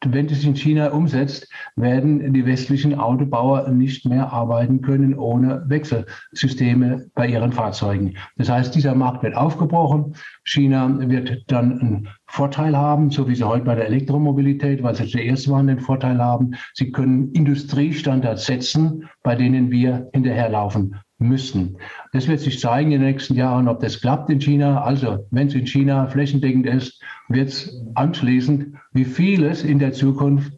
wenn 0.06 0.28
es 0.28 0.44
in 0.44 0.56
China 0.56 0.90
umsetzt, 0.92 1.52
werden 1.76 2.34
die 2.34 2.46
westlichen 2.46 2.98
Autobauer 2.98 3.70
nicht 3.70 4.06
mehr 4.06 4.32
arbeiten 4.32 4.82
können 4.82 5.18
ohne 5.18 5.64
Wechselsysteme 5.68 7.10
bei 7.14 7.28
ihren 7.28 7.52
Fahrzeugen. 7.52 8.16
Das 8.38 8.50
heißt, 8.50 8.74
dieser 8.74 8.96
Markt 8.96 9.24
wird 9.24 9.36
aufgebrochen. 9.36 10.16
China 10.46 10.90
wird 11.10 11.44
dann 11.48 11.80
einen 11.80 12.08
Vorteil 12.28 12.78
haben, 12.78 13.12
so 13.12 13.28
wie 13.28 13.36
sie 13.36 13.44
heute 13.44 13.66
bei 13.66 13.76
der 13.76 13.88
Elektromobilität, 13.88 14.82
weil 14.82 14.96
sie 14.96 15.08
zuerst 15.08 15.50
waren, 15.50 15.68
den 15.68 15.80
Vorteil 15.80 16.20
haben. 16.20 16.52
Sie 16.74 16.92
können 16.92 17.34
Industriestandards 17.34 18.46
setzen, 18.46 19.10
bei 19.24 19.36
denen 19.36 19.72
wir 19.72 20.10
hinterherlaufen 20.14 20.96
müssen. 21.20 21.78
Das 22.14 22.28
wird 22.28 22.40
sich 22.40 22.60
zeigen 22.60 22.92
in 22.92 23.02
den 23.02 23.10
nächsten 23.10 23.36
Jahren, 23.36 23.68
ob 23.68 23.82
das 23.82 24.02
klappt 24.02 24.30
in 24.30 24.40
China. 24.40 24.82
Also, 24.82 25.28
wenn 25.32 25.48
es 25.48 25.54
in 25.54 25.68
China 25.68 26.08
flächendeckend 26.08 26.66
ist, 26.66 27.02
wird 27.28 27.50
es 27.50 27.82
anschließend, 27.96 28.76
wie 28.94 29.06
vieles 29.06 29.64
in 29.64 29.80
der 29.80 29.92
Zukunft, 29.92 30.54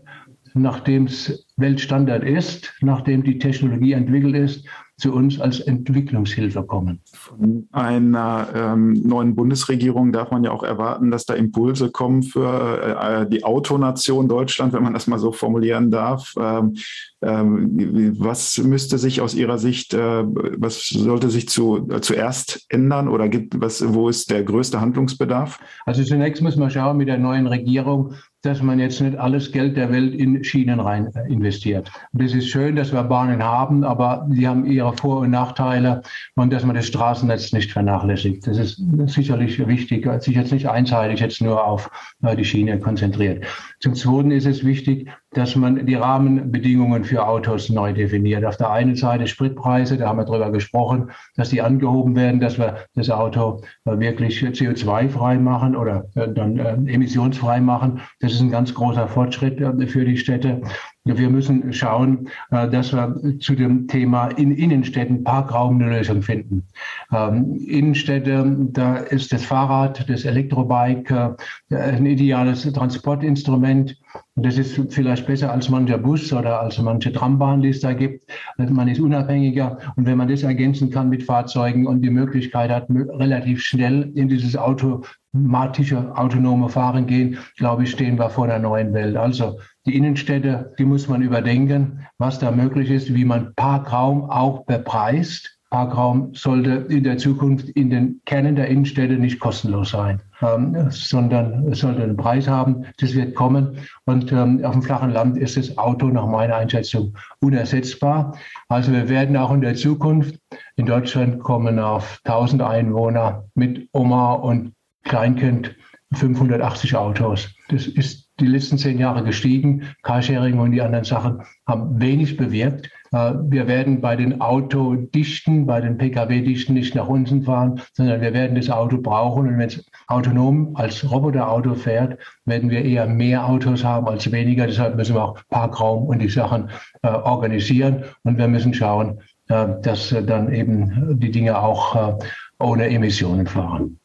nachdem 0.53 1.05
es 1.05 1.47
Weltstandard 1.57 2.23
ist, 2.23 2.73
nachdem 2.81 3.23
die 3.23 3.39
Technologie 3.39 3.93
entwickelt 3.93 4.35
ist, 4.35 4.67
zu 5.01 5.13
uns 5.13 5.41
als 5.41 5.59
Entwicklungshilfe 5.59 6.63
kommen. 6.63 7.01
Von 7.11 7.67
einer 7.71 8.47
ähm, 8.53 8.93
neuen 8.93 9.35
Bundesregierung 9.35 10.11
darf 10.11 10.31
man 10.31 10.43
ja 10.43 10.51
auch 10.51 10.63
erwarten, 10.63 11.09
dass 11.11 11.25
da 11.25 11.33
Impulse 11.33 11.91
kommen 11.91 12.23
für 12.23 13.25
äh, 13.25 13.29
die 13.29 13.43
Autonation 13.43 14.27
Deutschland, 14.27 14.73
wenn 14.73 14.83
man 14.83 14.93
das 14.93 15.07
mal 15.07 15.17
so 15.17 15.31
formulieren 15.31 15.89
darf. 15.89 16.33
Ähm, 16.39 16.75
ähm, 17.23 18.15
was 18.17 18.57
müsste 18.59 18.97
sich 18.97 19.21
aus 19.21 19.33
Ihrer 19.33 19.57
Sicht, 19.57 19.93
äh, 19.93 20.23
was 20.23 20.87
sollte 20.87 21.29
sich 21.29 21.49
zu, 21.49 21.87
äh, 21.89 22.01
zuerst 22.01 22.65
ändern 22.69 23.07
oder 23.07 23.27
gibt 23.27 23.59
was, 23.59 23.83
wo 23.93 24.07
ist 24.09 24.29
der 24.29 24.43
größte 24.43 24.81
Handlungsbedarf? 24.81 25.59
Also 25.85 26.03
zunächst 26.03 26.41
muss 26.41 26.55
man 26.55 26.69
schauen 26.69 26.97
mit 26.97 27.07
der 27.07 27.17
neuen 27.17 27.47
Regierung, 27.47 28.13
dass 28.43 28.61
man 28.61 28.79
jetzt 28.79 29.01
nicht 29.01 29.17
alles 29.17 29.51
Geld 29.51 29.77
der 29.77 29.91
Welt 29.91 30.15
in 30.15 30.43
Schienen 30.43 30.79
rein 30.79 31.13
äh, 31.15 31.31
investiert. 31.31 31.91
Das 32.13 32.33
ist 32.33 32.47
schön, 32.47 32.75
dass 32.75 32.91
wir 32.91 33.03
Bahnen 33.03 33.43
haben, 33.43 33.83
aber 33.83 34.27
die 34.29 34.47
haben 34.47 34.65
ihre 34.65 34.93
Vor- 34.93 35.19
und 35.19 35.29
Nachteile 35.29 36.01
und 36.35 36.51
dass 36.51 36.65
man 36.65 36.75
das 36.75 36.87
Straßennetz 36.87 37.53
nicht 37.53 37.71
vernachlässigt. 37.71 38.47
Das 38.47 38.57
ist 38.57 38.81
sicherlich 39.07 39.65
wichtig, 39.67 40.07
sich 40.21 40.35
jetzt 40.35 40.51
nicht 40.51 40.67
einseitig 40.67 41.19
jetzt 41.19 41.41
nur 41.41 41.63
auf 41.63 41.89
äh, 42.23 42.35
die 42.35 42.45
Schiene 42.45 42.79
konzentriert. 42.79 43.45
Zum 43.79 43.93
Zweiten 43.93 44.31
ist 44.31 44.45
es 44.45 44.65
wichtig, 44.65 45.09
dass 45.33 45.55
man 45.55 45.85
die 45.85 45.95
Rahmenbedingungen 45.95 47.03
für 47.03 47.25
Autos 47.25 47.69
neu 47.69 47.93
definiert. 47.93 48.43
Auf 48.43 48.57
der 48.57 48.71
einen 48.71 48.95
Seite 48.95 49.27
Spritpreise, 49.27 49.97
da 49.97 50.09
haben 50.09 50.17
wir 50.17 50.25
drüber 50.25 50.51
gesprochen, 50.51 51.11
dass 51.35 51.49
die 51.49 51.61
angehoben 51.61 52.15
werden, 52.15 52.39
dass 52.39 52.57
wir 52.57 52.77
das 52.95 53.09
Auto 53.09 53.61
äh, 53.85 53.99
wirklich 53.99 54.41
CO2-frei 54.41 55.37
machen 55.37 55.75
oder 55.75 56.05
dann 56.15 56.87
emissionsfrei 56.87 57.61
machen. 57.61 58.01
Das 58.19 58.30
das 58.31 58.37
ist 58.37 58.45
ein 58.45 58.51
ganz 58.51 58.73
großer 58.73 59.09
Fortschritt 59.09 59.59
äh, 59.59 59.87
für 59.87 60.05
die 60.05 60.15
Städte. 60.15 60.61
Wir 61.03 61.29
müssen 61.29 61.73
schauen, 61.73 62.29
äh, 62.51 62.69
dass 62.69 62.93
wir 62.93 63.37
zu 63.39 63.55
dem 63.55 63.89
Thema 63.89 64.27
in 64.27 64.51
Innenstädten 64.51 65.25
Parkraum 65.25 65.81
eine 65.81 65.97
Lösung 65.97 66.21
finden. 66.21 66.63
Ähm, 67.11 67.55
Innenstädte, 67.55 68.55
da 68.71 68.95
ist 68.97 69.33
das 69.33 69.43
Fahrrad, 69.43 70.09
das 70.09 70.23
Elektrobike 70.23 71.35
äh, 71.71 71.75
ein 71.75 72.05
ideales 72.05 72.71
Transportinstrument. 72.71 73.97
Das 74.35 74.57
ist 74.57 74.79
vielleicht 74.93 75.27
besser 75.27 75.51
als 75.51 75.67
mancher 75.67 75.97
Bus 75.97 76.31
oder 76.31 76.61
als 76.61 76.79
manche 76.79 77.11
Trambahn, 77.11 77.61
die 77.61 77.69
es 77.69 77.81
da 77.81 77.91
gibt. 77.91 78.31
Man 78.57 78.87
ist 78.87 79.01
unabhängiger. 79.01 79.77
Und 79.97 80.05
wenn 80.05 80.17
man 80.17 80.29
das 80.29 80.43
ergänzen 80.43 80.89
kann 80.89 81.09
mit 81.09 81.23
Fahrzeugen 81.23 81.85
und 81.85 82.01
die 82.01 82.09
Möglichkeit 82.09 82.71
hat, 82.71 82.87
relativ 82.89 83.61
schnell 83.61 84.09
in 84.15 84.29
dieses 84.29 84.55
Auto 84.55 85.03
automatische 85.33 86.15
autonome 86.17 86.69
Fahren 86.69 87.07
gehen, 87.07 87.37
glaube 87.57 87.83
ich, 87.83 87.91
stehen 87.91 88.19
wir 88.19 88.29
vor 88.29 88.45
einer 88.45 88.59
neuen 88.59 88.93
Welt. 88.93 89.15
Also 89.15 89.59
die 89.85 89.95
Innenstädte, 89.95 90.73
die 90.77 90.85
muss 90.85 91.07
man 91.07 91.21
überdenken, 91.21 92.05
was 92.17 92.39
da 92.39 92.51
möglich 92.51 92.89
ist, 92.89 93.13
wie 93.13 93.25
man 93.25 93.53
Parkraum 93.55 94.29
auch 94.29 94.65
bepreist. 94.65 95.57
Parkraum 95.69 96.33
sollte 96.33 96.85
in 96.89 97.05
der 97.05 97.17
Zukunft 97.17 97.69
in 97.69 97.89
den 97.89 98.21
Kernen 98.25 98.57
der 98.57 98.67
Innenstädte 98.67 99.13
nicht 99.13 99.39
kostenlos 99.39 99.91
sein, 99.91 100.21
ähm, 100.41 100.89
sondern 100.89 101.65
es 101.71 101.79
sollte 101.79 102.03
einen 102.03 102.17
Preis 102.17 102.45
haben. 102.45 102.83
Das 102.97 103.15
wird 103.15 103.33
kommen. 103.33 103.77
Und 104.03 104.33
ähm, 104.33 104.65
auf 104.65 104.73
dem 104.73 104.81
flachen 104.81 105.11
Land 105.11 105.37
ist 105.37 105.55
das 105.55 105.77
Auto 105.77 106.07
nach 106.07 106.27
meiner 106.27 106.57
Einschätzung 106.57 107.13
unersetzbar. 107.39 108.37
Also 108.67 108.91
wir 108.91 109.07
werden 109.07 109.37
auch 109.37 109.53
in 109.53 109.61
der 109.61 109.75
Zukunft 109.75 110.37
in 110.75 110.87
Deutschland 110.87 111.39
kommen 111.39 111.79
auf 111.79 112.19
1000 112.25 112.61
Einwohner 112.63 113.45
mit 113.55 113.87
Oma 113.93 114.33
und 114.33 114.73
Kleinkind 115.03 115.75
580 116.13 116.95
Autos. 116.95 117.55
Das 117.69 117.87
ist 117.87 118.29
die 118.39 118.47
letzten 118.47 118.77
zehn 118.77 118.97
Jahre 118.97 119.23
gestiegen. 119.23 119.83
Carsharing 120.03 120.59
und 120.59 120.71
die 120.71 120.81
anderen 120.81 121.05
Sachen 121.05 121.41
haben 121.65 122.01
wenig 122.01 122.35
bewirkt. 122.35 122.89
Äh, 123.11 123.33
wir 123.43 123.67
werden 123.67 124.01
bei 124.01 124.15
den 124.15 124.41
Autodichten, 124.41 125.65
bei 125.65 125.79
den 125.79 125.97
Pkw-Dichten 125.97 126.73
nicht 126.73 126.95
nach 126.95 127.07
unten 127.07 127.43
fahren, 127.43 127.81
sondern 127.93 128.19
wir 128.19 128.33
werden 128.33 128.55
das 128.55 128.69
Auto 128.69 128.97
brauchen. 128.97 129.47
Und 129.47 129.57
wenn 129.57 129.67
es 129.67 129.85
autonom 130.07 130.75
als 130.75 131.09
Roboterauto 131.09 131.75
fährt, 131.75 132.17
werden 132.45 132.69
wir 132.69 132.83
eher 132.83 133.07
mehr 133.07 133.47
Autos 133.47 133.83
haben 133.83 134.07
als 134.07 134.29
weniger. 134.31 134.67
Deshalb 134.67 134.97
müssen 134.97 135.15
wir 135.15 135.23
auch 135.23 135.39
Parkraum 135.49 136.07
und 136.07 136.19
die 136.19 136.29
Sachen 136.29 136.69
äh, 137.03 137.07
organisieren. 137.07 138.03
Und 138.23 138.37
wir 138.37 138.49
müssen 138.49 138.73
schauen, 138.73 139.21
äh, 139.47 139.67
dass 139.81 140.13
dann 140.27 140.51
eben 140.51 141.19
die 141.19 141.31
Dinge 141.31 141.57
auch 141.57 142.19
ohne 142.59 142.89
Emissionen 142.89 143.47
fahren. 143.47 144.00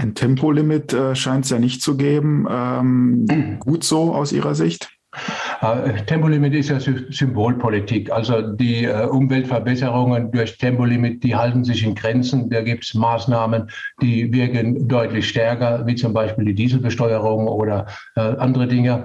Ein 0.00 0.14
Tempolimit 0.14 0.94
äh, 0.94 1.14
scheint 1.14 1.44
es 1.44 1.50
ja 1.50 1.58
nicht 1.58 1.82
zu 1.82 1.98
geben. 1.98 2.46
Ähm, 2.50 3.58
gut 3.60 3.84
so 3.84 4.14
aus 4.14 4.32
Ihrer 4.32 4.54
Sicht? 4.54 4.88
Äh, 5.60 6.06
Tempolimit 6.06 6.54
ist 6.54 6.70
ja 6.70 6.80
Symbolpolitik. 6.80 8.10
Also 8.10 8.40
die 8.40 8.86
äh, 8.86 9.04
Umweltverbesserungen 9.04 10.32
durch 10.32 10.56
Tempolimit, 10.56 11.22
die 11.22 11.36
halten 11.36 11.64
sich 11.64 11.84
in 11.84 11.94
Grenzen. 11.94 12.48
Da 12.48 12.62
gibt 12.62 12.84
es 12.84 12.94
Maßnahmen, 12.94 13.70
die 14.00 14.32
wirken 14.32 14.88
deutlich 14.88 15.28
stärker, 15.28 15.86
wie 15.86 15.96
zum 15.96 16.14
Beispiel 16.14 16.46
die 16.46 16.54
Dieselbesteuerung 16.54 17.46
oder 17.46 17.84
äh, 18.16 18.20
andere 18.20 18.68
Dinge. 18.68 19.04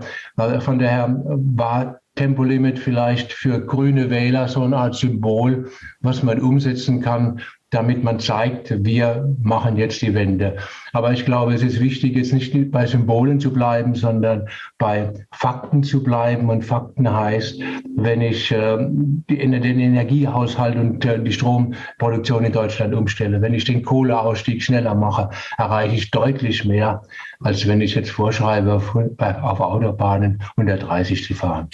Von 0.60 0.80
daher 0.80 1.22
war 1.26 2.00
Tempolimit 2.16 2.80
vielleicht 2.80 3.34
für 3.34 3.60
grüne 3.60 4.10
Wähler 4.10 4.48
so 4.48 4.64
eine 4.64 4.78
Art 4.78 4.96
Symbol, 4.96 5.70
was 6.00 6.24
man 6.24 6.40
umsetzen 6.40 7.02
kann 7.02 7.42
damit 7.76 8.04
man 8.04 8.20
zeigt, 8.20 8.74
wir 8.86 9.36
machen 9.44 9.76
jetzt 9.76 10.02
die 10.02 10.14
Wende. 10.14 10.56
Aber 10.94 11.12
ich 11.12 11.26
glaube, 11.26 11.54
es 11.54 11.62
ist 11.62 11.82
wichtig, 11.82 12.16
jetzt 12.16 12.32
nicht 12.32 12.72
bei 12.72 12.86
Symbolen 12.86 13.42
zu 13.42 13.52
bleiben, 13.52 13.96
sondern 13.96 14.48
bei 14.78 15.12
Fakten 15.34 15.84
zu 15.84 16.02
bleiben. 16.02 16.50
Und 16.50 16.64
Fakten 16.64 17.12
heißt, 17.12 17.62
wenn 17.98 18.22
ich 18.22 18.50
äh, 18.52 18.78
den 18.80 19.54
Energiehaushalt 19.54 20.78
und 20.78 21.04
äh, 21.04 21.22
die 21.22 21.34
Stromproduktion 21.34 22.46
in 22.46 22.54
Deutschland 22.54 22.96
umstelle, 22.96 23.42
wenn 23.42 23.54
ich 23.54 23.66
den 23.66 23.84
Kohleausstieg 23.84 24.64
schneller 24.64 24.96
mache, 24.96 25.30
erreiche 25.58 25.96
ich 25.96 26.12
deutlich 26.12 26.64
mehr, 26.64 27.02
als 27.42 27.68
wenn 27.68 27.82
ich 27.82 27.94
jetzt 27.96 28.12
vorschreibe, 28.12 28.74
auf, 28.74 28.96
auf 28.96 29.60
Autobahnen 29.60 30.42
130 30.56 31.26
zu 31.26 31.34
fahren. 31.34 31.68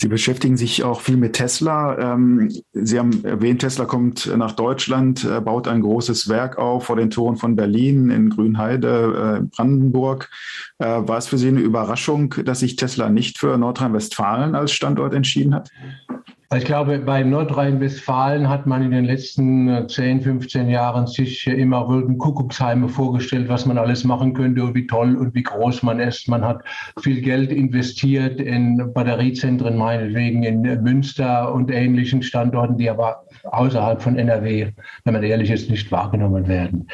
Sie 0.00 0.06
beschäftigen 0.06 0.56
sich 0.56 0.84
auch 0.84 1.00
viel 1.00 1.16
mit 1.16 1.32
Tesla. 1.32 2.14
Ähm, 2.14 2.52
Sie 2.72 3.00
haben 3.00 3.24
erwähnt, 3.24 3.62
Tesla 3.62 3.84
kommt 3.84 4.32
nach 4.36 4.52
Deutschland, 4.52 5.24
äh, 5.24 5.40
baut 5.40 5.66
ein 5.66 5.80
großes 5.80 6.28
Werk 6.28 6.56
auf 6.56 6.84
vor 6.84 6.94
den 6.94 7.10
Toren 7.10 7.36
von 7.36 7.56
Berlin, 7.56 8.10
in 8.10 8.30
Grünheide, 8.30 9.40
äh, 9.40 9.46
Brandenburg. 9.56 10.30
Äh, 10.78 10.86
war 10.86 11.18
es 11.18 11.26
für 11.26 11.36
Sie 11.36 11.48
eine 11.48 11.60
Überraschung, 11.60 12.32
dass 12.44 12.60
sich 12.60 12.76
Tesla 12.76 13.08
nicht 13.08 13.38
für 13.38 13.58
Nordrhein-Westfalen 13.58 14.54
als 14.54 14.70
Standort 14.70 15.14
entschieden 15.14 15.52
hat? 15.52 15.68
Ich 16.56 16.64
glaube, 16.64 16.98
bei 17.00 17.22
Nordrhein-Westfalen 17.22 18.48
hat 18.48 18.64
man 18.64 18.82
in 18.82 18.90
den 18.90 19.04
letzten 19.04 19.86
10, 19.86 20.20
äh, 20.20 20.22
15 20.22 20.70
Jahren 20.70 21.06
sich 21.06 21.46
immer 21.46 21.84
Kuckucksheime 22.16 22.88
vorgestellt, 22.88 23.50
was 23.50 23.66
man 23.66 23.76
alles 23.76 24.02
machen 24.04 24.32
könnte 24.32 24.64
und 24.64 24.74
wie 24.74 24.86
toll 24.86 25.14
und 25.16 25.34
wie 25.34 25.42
groß 25.42 25.82
man 25.82 26.00
ist. 26.00 26.26
Man 26.26 26.42
hat 26.42 26.62
viel 27.02 27.20
Geld 27.20 27.52
investiert 27.52 28.40
in 28.40 28.94
Batteriezentren, 28.94 29.76
meinetwegen 29.76 30.42
in 30.42 30.62
Münster 30.82 31.52
und 31.52 31.70
ähnlichen 31.70 32.22
Standorten, 32.22 32.78
die 32.78 32.88
aber 32.88 33.24
außerhalb 33.44 34.00
von 34.00 34.16
NRW, 34.16 34.68
wenn 35.04 35.12
man 35.12 35.22
ehrlich 35.22 35.50
ist, 35.50 35.68
nicht 35.68 35.92
wahrgenommen 35.92 36.48
werden. 36.48 36.88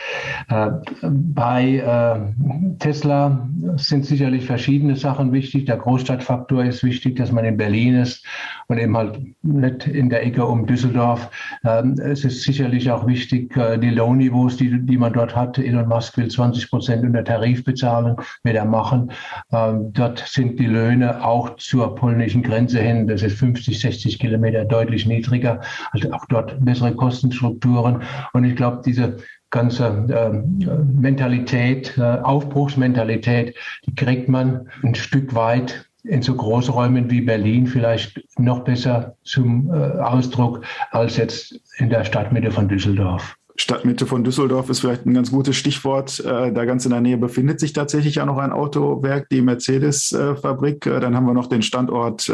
Äh, 0.48 0.70
bei 1.02 1.76
äh, 1.76 2.78
Tesla 2.80 3.48
sind 3.76 4.04
sicherlich 4.04 4.46
verschiedene 4.46 4.96
Sachen 4.96 5.32
wichtig. 5.32 5.66
Der 5.66 5.76
Großstadtfaktor 5.76 6.64
ist 6.64 6.82
wichtig, 6.82 7.14
dass 7.14 7.30
man 7.30 7.44
in 7.44 7.56
Berlin 7.56 7.94
ist 7.94 8.26
und 8.66 8.78
eben 8.78 8.96
halt 8.96 9.20
nicht 9.44 9.86
in 9.86 10.10
der 10.10 10.24
Ecke 10.24 10.44
um 10.44 10.66
Düsseldorf. 10.66 11.30
Ähm, 11.64 11.94
es 11.98 12.24
ist 12.24 12.42
sicherlich 12.42 12.90
auch 12.90 13.06
wichtig, 13.06 13.56
äh, 13.56 13.78
die 13.78 13.90
Lohnniveaus, 13.90 14.56
die, 14.56 14.80
die 14.80 14.96
man 14.96 15.12
dort 15.12 15.36
hat. 15.36 15.58
Elon 15.58 15.88
Musk 15.88 16.16
will 16.16 16.28
20 16.28 16.70
Prozent 16.70 17.04
unter 17.04 17.24
Tarif 17.24 17.64
bezahlen, 17.64 18.16
wird 18.42 18.56
er 18.56 18.64
machen. 18.64 19.12
Ähm, 19.52 19.92
dort 19.92 20.18
sind 20.26 20.58
die 20.58 20.66
Löhne 20.66 21.24
auch 21.24 21.56
zur 21.56 21.94
polnischen 21.94 22.42
Grenze 22.42 22.80
hin, 22.80 23.06
das 23.06 23.22
ist 23.22 23.38
50, 23.38 23.78
60 23.78 24.18
Kilometer 24.18 24.64
deutlich 24.64 25.06
niedriger. 25.06 25.60
Also 25.92 26.10
auch 26.12 26.26
dort 26.26 26.64
bessere 26.64 26.94
Kostenstrukturen. 26.94 28.02
Und 28.32 28.44
ich 28.44 28.56
glaube, 28.56 28.82
diese 28.84 29.18
ganze 29.50 29.86
äh, 29.86 30.66
Mentalität, 31.00 31.96
äh, 31.96 32.02
Aufbruchsmentalität, 32.02 33.54
die 33.86 33.94
kriegt 33.94 34.28
man 34.28 34.68
ein 34.82 34.96
Stück 34.96 35.34
weit 35.34 35.88
in 36.04 36.22
so 36.22 36.34
Großräumen 36.34 37.10
wie 37.10 37.22
Berlin 37.22 37.66
vielleicht 37.66 38.20
noch 38.38 38.60
besser 38.60 39.16
zum 39.24 39.72
äh, 39.72 39.98
Ausdruck 40.00 40.62
als 40.90 41.16
jetzt 41.16 41.60
in 41.78 41.90
der 41.90 42.04
Stadtmitte 42.04 42.50
von 42.50 42.68
Düsseldorf. 42.68 43.36
Stadtmitte 43.56 44.04
von 44.04 44.24
Düsseldorf 44.24 44.68
ist 44.68 44.80
vielleicht 44.80 45.06
ein 45.06 45.14
ganz 45.14 45.30
gutes 45.30 45.54
Stichwort. 45.54 46.18
Äh, 46.18 46.52
da 46.52 46.64
ganz 46.64 46.84
in 46.84 46.90
der 46.90 47.00
Nähe 47.00 47.16
befindet 47.16 47.60
sich 47.60 47.72
tatsächlich 47.72 48.16
ja 48.16 48.26
noch 48.26 48.38
ein 48.38 48.50
Autowerk, 48.50 49.28
die 49.28 49.42
Mercedes-Fabrik. 49.42 50.84
Äh, 50.86 50.98
dann 50.98 51.16
haben 51.16 51.24
wir 51.24 51.34
noch 51.34 51.46
den 51.46 51.62
Standort 51.62 52.30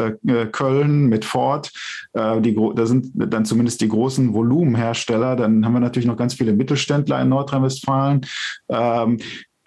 Köln 0.52 1.06
mit 1.06 1.24
Ford. 1.24 1.70
Da 2.12 2.40
sind 2.87 3.11
dann 3.14 3.44
zumindest 3.44 3.83
die 3.83 3.88
großen 3.88 4.33
Volumenhersteller. 4.33 5.37
Dann 5.37 5.64
haben 5.64 5.74
wir 5.74 5.80
natürlich 5.80 6.06
noch 6.06 6.16
ganz 6.16 6.35
viele 6.35 6.54
Mittelständler 6.54 7.20
in 7.20 7.28
Nordrhein-Westfalen. 7.28 8.22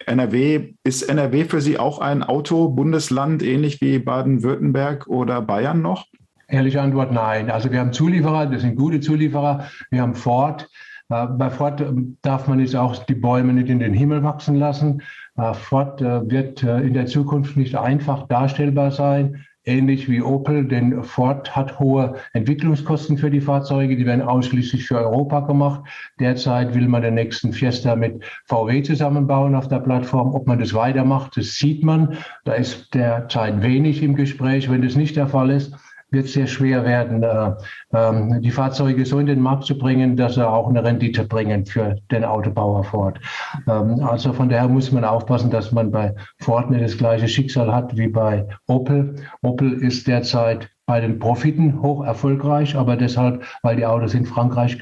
NRW, 0.06 0.74
ist 0.84 1.02
NRW 1.02 1.44
für 1.44 1.60
Sie 1.60 1.78
auch 1.78 1.98
ein 1.98 2.22
Autobundesland, 2.22 3.42
ähnlich 3.42 3.80
wie 3.80 3.98
Baden-Württemberg 3.98 5.06
oder 5.06 5.42
Bayern 5.42 5.82
noch? 5.82 6.06
Ehrliche 6.48 6.82
Antwort, 6.82 7.12
nein. 7.12 7.50
Also 7.50 7.72
wir 7.72 7.80
haben 7.80 7.92
Zulieferer, 7.92 8.46
das 8.46 8.62
sind 8.62 8.76
gute 8.76 9.00
Zulieferer. 9.00 9.68
Wir 9.90 10.02
haben 10.02 10.14
Ford. 10.14 10.68
Äh, 11.08 11.26
bei 11.26 11.50
Ford 11.50 11.80
ähm, 11.80 12.18
darf 12.22 12.48
man 12.48 12.60
jetzt 12.60 12.76
auch 12.76 12.96
die 13.04 13.14
Bäume 13.14 13.52
nicht 13.52 13.68
in 13.68 13.78
den 13.78 13.94
Himmel 13.94 14.22
wachsen 14.22 14.56
lassen. 14.56 15.02
Äh, 15.36 15.54
Ford 15.54 16.00
äh, 16.00 16.30
wird 16.30 16.62
in 16.62 16.94
der 16.94 17.06
Zukunft 17.06 17.56
nicht 17.56 17.76
einfach 17.76 18.26
darstellbar 18.28 18.90
sein 18.90 19.44
ähnlich 19.64 20.08
wie 20.08 20.22
Opel, 20.22 20.66
denn 20.66 21.02
Ford 21.02 21.54
hat 21.54 21.78
hohe 21.78 22.14
Entwicklungskosten 22.32 23.18
für 23.18 23.30
die 23.30 23.40
Fahrzeuge, 23.40 23.96
die 23.96 24.06
werden 24.06 24.22
ausschließlich 24.22 24.86
für 24.86 24.98
Europa 24.98 25.40
gemacht. 25.40 25.82
Derzeit 26.20 26.74
will 26.74 26.88
man 26.88 27.02
den 27.02 27.14
nächsten 27.14 27.52
Fiesta 27.52 27.96
mit 27.96 28.22
VW 28.46 28.82
zusammenbauen 28.82 29.54
auf 29.54 29.68
der 29.68 29.80
Plattform. 29.80 30.34
Ob 30.34 30.46
man 30.46 30.58
das 30.58 30.74
weitermacht, 30.74 31.36
das 31.36 31.54
sieht 31.54 31.82
man. 31.82 32.18
Da 32.44 32.54
ist 32.54 32.94
derzeit 32.94 33.62
wenig 33.62 34.02
im 34.02 34.14
Gespräch. 34.14 34.70
Wenn 34.70 34.82
das 34.82 34.96
nicht 34.96 35.16
der 35.16 35.28
Fall 35.28 35.50
ist, 35.50 35.74
wird 36.14 36.28
sehr 36.28 36.46
schwer 36.46 36.84
werden, 36.84 37.22
äh, 37.22 37.52
ähm, 37.92 38.40
die 38.40 38.50
Fahrzeuge 38.50 39.04
so 39.04 39.18
in 39.18 39.26
den 39.26 39.40
Markt 39.40 39.64
zu 39.64 39.76
bringen, 39.76 40.16
dass 40.16 40.34
sie 40.34 40.48
auch 40.48 40.68
eine 40.68 40.82
Rendite 40.82 41.24
bringen 41.24 41.66
für 41.66 41.96
den 42.10 42.24
Autobauer 42.24 42.84
Ford. 42.84 43.18
Ähm, 43.68 44.02
also 44.02 44.32
von 44.32 44.48
daher 44.48 44.68
muss 44.68 44.90
man 44.92 45.04
aufpassen, 45.04 45.50
dass 45.50 45.72
man 45.72 45.90
bei 45.90 46.14
Ford 46.40 46.70
nicht 46.70 46.84
das 46.84 46.96
gleiche 46.96 47.28
Schicksal 47.28 47.72
hat 47.74 47.96
wie 47.96 48.08
bei 48.08 48.46
Opel. 48.66 49.16
Opel 49.42 49.74
ist 49.74 50.06
derzeit 50.06 50.70
bei 50.86 51.00
den 51.00 51.18
Profiten 51.18 51.80
hoch 51.80 52.04
erfolgreich, 52.04 52.76
aber 52.76 52.96
deshalb, 52.96 53.44
weil 53.62 53.76
die 53.76 53.86
Autos 53.86 54.14
in 54.14 54.26
Frankreich 54.26 54.78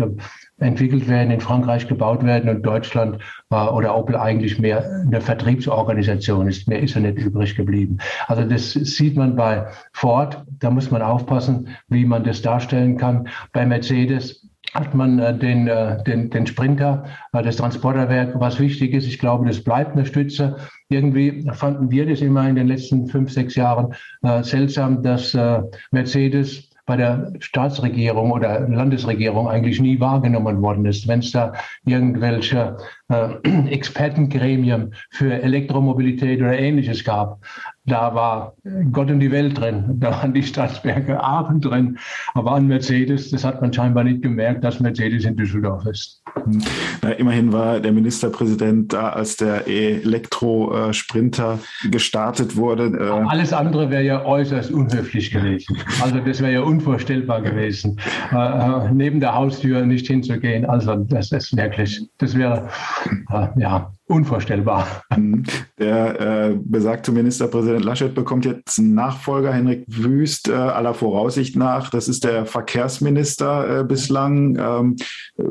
entwickelt 0.58 1.08
werden, 1.08 1.30
in 1.30 1.40
Frankreich 1.40 1.86
gebaut 1.86 2.24
werden 2.24 2.50
und 2.50 2.62
Deutschland 2.62 3.18
äh, 3.50 3.54
oder 3.54 3.96
Opel 3.96 4.16
eigentlich 4.16 4.58
mehr 4.58 4.84
eine 5.06 5.20
Vertriebsorganisation 5.20 6.48
ist. 6.48 6.68
Mehr 6.68 6.80
ist 6.80 6.94
ja 6.94 7.00
nicht 7.00 7.18
übrig 7.18 7.54
geblieben. 7.54 7.98
Also 8.26 8.44
das 8.44 8.72
sieht 8.72 9.16
man 9.16 9.36
bei 9.36 9.66
Ford. 9.92 10.44
Da 10.58 10.70
muss 10.70 10.90
man 10.90 11.02
aufpassen, 11.02 11.68
wie 11.88 12.04
man 12.04 12.24
das 12.24 12.42
darstellen 12.42 12.96
kann. 12.96 13.28
Bei 13.52 13.64
Mercedes 13.64 14.48
hat 14.74 14.94
man 14.94 15.18
äh, 15.18 15.36
den, 15.36 15.68
äh, 15.68 16.02
den, 16.04 16.30
den 16.30 16.46
Sprinter, 16.46 17.04
äh, 17.32 17.42
das 17.42 17.56
Transporterwerk, 17.56 18.38
was 18.40 18.58
wichtig 18.58 18.94
ist. 18.94 19.06
Ich 19.06 19.18
glaube, 19.18 19.46
das 19.46 19.62
bleibt 19.62 19.92
eine 19.92 20.06
Stütze. 20.06 20.56
Irgendwie 20.88 21.46
fanden 21.52 21.90
wir 21.90 22.06
das 22.06 22.20
immer 22.20 22.48
in 22.48 22.56
den 22.56 22.68
letzten 22.68 23.06
fünf, 23.06 23.32
sechs 23.32 23.54
Jahren 23.54 23.94
seltsam, 24.42 25.02
dass 25.02 25.36
Mercedes 25.90 26.72
bei 26.84 26.96
der 26.96 27.32
Staatsregierung 27.38 28.32
oder 28.32 28.68
Landesregierung 28.68 29.48
eigentlich 29.48 29.80
nie 29.80 30.00
wahrgenommen 30.00 30.60
worden 30.62 30.84
ist. 30.84 31.06
Wenn 31.06 31.20
es 31.20 31.30
da 31.30 31.52
irgendwelche 31.84 32.76
äh, 33.08 33.34
Expertengremien 33.70 34.94
für 35.10 35.32
Elektromobilität 35.42 36.40
oder 36.40 36.58
ähnliches 36.58 37.04
gab, 37.04 37.40
da 37.84 38.14
war 38.14 38.54
Gott 38.92 39.10
und 39.10 39.18
die 39.18 39.32
Welt 39.32 39.58
drin. 39.58 39.96
Da 39.98 40.12
waren 40.12 40.32
die 40.32 40.42
Staatswerke 40.42 41.22
Aachen 41.22 41.60
drin. 41.60 41.98
Aber 42.34 42.52
an 42.52 42.68
Mercedes, 42.68 43.30
das 43.30 43.44
hat 43.44 43.60
man 43.60 43.72
scheinbar 43.72 44.04
nicht 44.04 44.22
gemerkt, 44.22 44.62
dass 44.62 44.78
Mercedes 44.78 45.24
in 45.24 45.36
Düsseldorf 45.36 45.84
ist. 45.86 46.22
Na, 47.02 47.10
immerhin 47.10 47.52
war 47.52 47.80
der 47.80 47.90
Ministerpräsident 47.92 48.92
da, 48.92 49.10
als 49.10 49.36
der 49.36 49.66
Elektrosprinter 49.66 51.58
gestartet 51.90 52.56
wurde. 52.56 52.86
Äh 52.98 53.26
Alles 53.28 53.52
andere 53.52 53.90
wäre 53.90 54.04
ja 54.04 54.24
äußerst 54.24 54.70
unhöflich 54.70 55.32
gewesen. 55.32 55.76
Also 56.00 56.20
das 56.20 56.40
wäre 56.40 56.52
ja 56.52 56.60
unvorstellbar 56.60 57.42
gewesen, 57.42 57.98
äh, 58.32 58.36
äh, 58.36 58.92
neben 58.92 59.18
der 59.18 59.34
Haustür 59.34 59.84
nicht 59.84 60.06
hinzugehen. 60.06 60.64
Also 60.66 60.94
das 60.94 61.32
ist 61.32 61.56
wirklich, 61.56 62.00
das 62.18 62.36
wäre 62.36 62.68
äh, 63.30 63.48
ja 63.56 63.90
unvorstellbar. 64.12 64.86
Mhm. 65.16 65.44
Der 65.78 66.20
äh, 66.20 66.58
besagte 66.62 67.12
Ministerpräsident 67.12 67.84
Laschet 67.84 68.14
bekommt 68.14 68.44
jetzt 68.44 68.78
einen 68.78 68.94
Nachfolger, 68.94 69.52
Henrik 69.52 69.84
Wüst, 69.88 70.48
äh, 70.48 70.52
aller 70.52 70.92
Voraussicht 70.92 71.56
nach. 71.56 71.88
Das 71.88 72.08
ist 72.08 72.24
der 72.24 72.44
Verkehrsminister 72.44 73.80
äh, 73.80 73.84
bislang. 73.84 74.56
Ähm, 74.60 74.96
äh, 75.38 75.42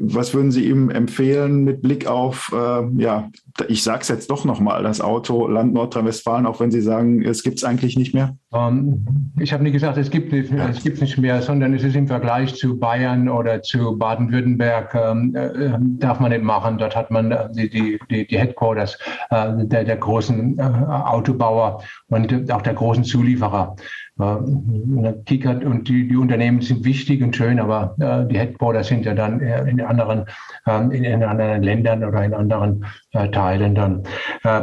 was 0.00 0.32
würden 0.32 0.50
Sie 0.50 0.66
ihm 0.66 0.88
empfehlen 0.88 1.62
mit 1.64 1.82
Blick 1.82 2.06
auf, 2.06 2.50
äh, 2.54 3.02
ja, 3.02 3.30
ich 3.68 3.82
sage 3.82 4.00
es 4.00 4.08
jetzt 4.08 4.30
doch 4.30 4.46
nochmal, 4.46 4.82
das 4.82 5.00
Auto 5.00 5.46
Land 5.46 5.74
Nordrhein-Westfalen, 5.74 6.46
auch 6.46 6.58
wenn 6.58 6.70
Sie 6.70 6.80
sagen, 6.80 7.22
es 7.22 7.42
gibt 7.42 7.58
es 7.58 7.64
eigentlich 7.64 7.98
nicht 7.98 8.14
mehr? 8.14 8.36
Um, 8.50 8.58
ähm, 8.58 9.06
ich 9.38 9.52
habe 9.52 9.62
nicht 9.62 9.74
gesagt, 9.74 9.98
es 9.98 10.10
gibt 10.10 10.32
nicht, 10.32 10.50
ja. 10.50 10.68
es 10.68 10.82
gibt 10.82 11.00
nicht 11.00 11.18
mehr, 11.18 11.42
sondern 11.42 11.74
es 11.74 11.84
ist 11.84 11.94
im 11.94 12.08
Vergleich 12.08 12.54
zu 12.54 12.78
Bayern 12.78 13.28
oder 13.28 13.62
zu 13.62 13.96
Baden-Württemberg, 13.96 14.94
ähm, 14.94 15.34
äh, 15.34 15.78
darf 15.98 16.18
man 16.18 16.30
nicht 16.30 16.42
machen. 16.42 16.78
Dort 16.78 16.96
hat 16.96 17.10
man 17.10 17.30
äh, 17.30 17.48
die, 17.52 17.89
die, 18.10 18.26
die, 18.26 18.38
Headquarters 18.38 18.98
äh, 19.30 19.52
der, 19.64 19.84
der 19.84 19.96
großen 19.96 20.58
äh, 20.58 20.62
Autobauer 20.62 21.82
und 22.08 22.50
auch 22.50 22.62
der 22.62 22.74
großen 22.74 23.04
Zulieferer. 23.04 23.76
Äh, 24.20 25.12
Kickert 25.26 25.64
und 25.64 25.88
die, 25.88 26.08
die 26.08 26.16
Unternehmen 26.16 26.60
sind 26.60 26.84
wichtig 26.84 27.22
und 27.22 27.34
schön, 27.34 27.58
aber 27.58 27.96
äh, 27.98 28.30
die 28.30 28.38
Headquarters 28.38 28.88
sind 28.88 29.04
ja 29.04 29.14
dann 29.14 29.40
in 29.40 29.80
anderen, 29.80 30.26
ähm, 30.66 30.90
in, 30.90 31.04
in, 31.04 31.22
anderen 31.22 31.62
Ländern 31.62 32.04
oder 32.04 32.24
in 32.24 32.34
anderen 32.34 32.84
äh, 33.12 33.28
Teilen 33.30 33.74
dann. 33.74 34.02
Äh, 34.44 34.62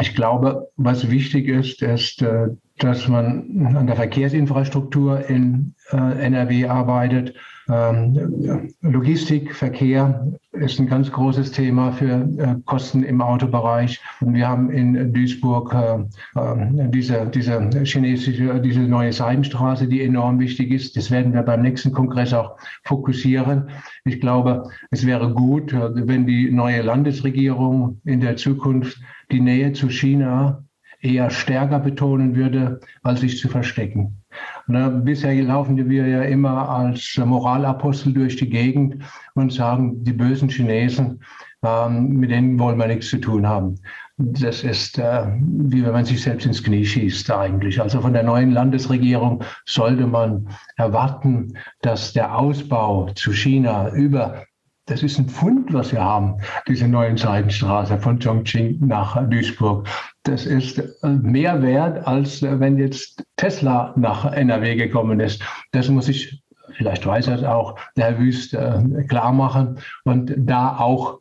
ich 0.00 0.14
glaube, 0.14 0.68
was 0.76 1.10
wichtig 1.10 1.48
ist, 1.48 1.82
ist, 1.82 2.22
äh, 2.22 2.48
dass 2.78 3.08
man 3.08 3.74
an 3.76 3.86
der 3.86 3.96
Verkehrsinfrastruktur 3.96 5.28
in 5.28 5.74
äh, 5.92 5.96
NRW 5.96 6.66
arbeitet 6.66 7.34
ähm, 7.68 8.70
Logistik, 8.80 9.54
Verkehr 9.54 10.32
ist 10.60 10.78
ein 10.78 10.86
ganz 10.86 11.10
großes 11.10 11.52
Thema 11.52 11.92
für 11.92 12.28
äh, 12.38 12.56
Kosten 12.64 13.02
im 13.02 13.20
Autobereich. 13.20 14.00
Und 14.20 14.34
wir 14.34 14.48
haben 14.48 14.70
in 14.70 15.12
Duisburg 15.12 15.74
äh, 15.74 15.98
äh, 16.38 16.88
diese, 16.88 17.26
diese 17.26 17.70
chinesische, 17.84 18.60
diese 18.60 18.80
neue 18.80 19.12
Seidenstraße, 19.12 19.86
die 19.86 20.02
enorm 20.02 20.38
wichtig 20.38 20.70
ist. 20.70 20.96
Das 20.96 21.10
werden 21.10 21.32
wir 21.32 21.42
beim 21.42 21.62
nächsten 21.62 21.92
Kongress 21.92 22.32
auch 22.32 22.56
fokussieren. 22.84 23.70
Ich 24.04 24.20
glaube, 24.20 24.64
es 24.90 25.06
wäre 25.06 25.32
gut, 25.32 25.72
wenn 25.72 26.26
die 26.26 26.50
neue 26.50 26.82
Landesregierung 26.82 28.00
in 28.04 28.20
der 28.20 28.36
Zukunft 28.36 29.00
die 29.30 29.40
Nähe 29.40 29.72
zu 29.72 29.88
China 29.88 30.64
eher 31.00 31.30
stärker 31.30 31.78
betonen 31.78 32.36
würde, 32.36 32.80
als 33.02 33.20
sich 33.20 33.38
zu 33.38 33.48
verstecken. 33.48 34.22
Ne, 34.66 34.90
bisher 35.04 35.34
laufen 35.42 35.76
wir 35.88 36.08
ja 36.08 36.22
immer 36.22 36.68
als 36.68 37.16
Moralapostel 37.16 38.12
durch 38.12 38.36
die 38.36 38.48
Gegend 38.48 38.96
und 39.34 39.52
sagen, 39.52 40.02
die 40.02 40.12
bösen 40.12 40.48
Chinesen, 40.48 41.22
ähm, 41.62 42.08
mit 42.16 42.30
denen 42.30 42.58
wollen 42.58 42.78
wir 42.78 42.88
nichts 42.88 43.08
zu 43.08 43.18
tun 43.18 43.46
haben. 43.46 43.76
Das 44.18 44.64
ist, 44.64 44.98
äh, 44.98 45.26
wie 45.40 45.84
wenn 45.84 45.92
man 45.92 46.04
sich 46.04 46.22
selbst 46.22 46.46
ins 46.46 46.62
Knie 46.62 46.84
schießt 46.84 47.30
eigentlich. 47.30 47.80
Also 47.80 48.00
von 48.00 48.12
der 48.12 48.22
neuen 48.22 48.50
Landesregierung 48.50 49.44
sollte 49.66 50.06
man 50.06 50.48
erwarten, 50.76 51.56
dass 51.82 52.12
der 52.12 52.36
Ausbau 52.36 53.10
zu 53.14 53.32
China 53.32 53.90
über 53.92 54.42
das 54.86 55.02
ist 55.02 55.18
ein 55.18 55.28
Fund, 55.28 55.72
was 55.72 55.90
wir 55.90 56.02
haben, 56.02 56.36
diese 56.68 56.86
neuen 56.86 57.16
Seidenstraße 57.16 57.98
von 57.98 58.20
Chongqing 58.20 58.78
nach 58.86 59.16
Duisburg. 59.28 59.88
Das 60.26 60.44
ist 60.44 60.78
äh, 60.78 61.08
mehr 61.08 61.62
wert, 61.62 62.04
als 62.04 62.42
äh, 62.42 62.58
wenn 62.58 62.78
jetzt 62.78 63.24
Tesla 63.36 63.94
nach 63.96 64.32
NRW 64.32 64.74
gekommen 64.74 65.20
ist. 65.20 65.40
Das 65.70 65.88
muss 65.88 66.08
ich, 66.08 66.42
vielleicht 66.72 67.06
weiß 67.06 67.28
er 67.28 67.36
es 67.36 67.44
auch, 67.44 67.78
der 67.96 68.06
Herr 68.06 68.18
Wüst 68.18 68.52
äh, 68.52 69.04
klar 69.08 69.32
machen 69.32 69.78
und 70.04 70.34
da 70.36 70.78
auch 70.78 71.20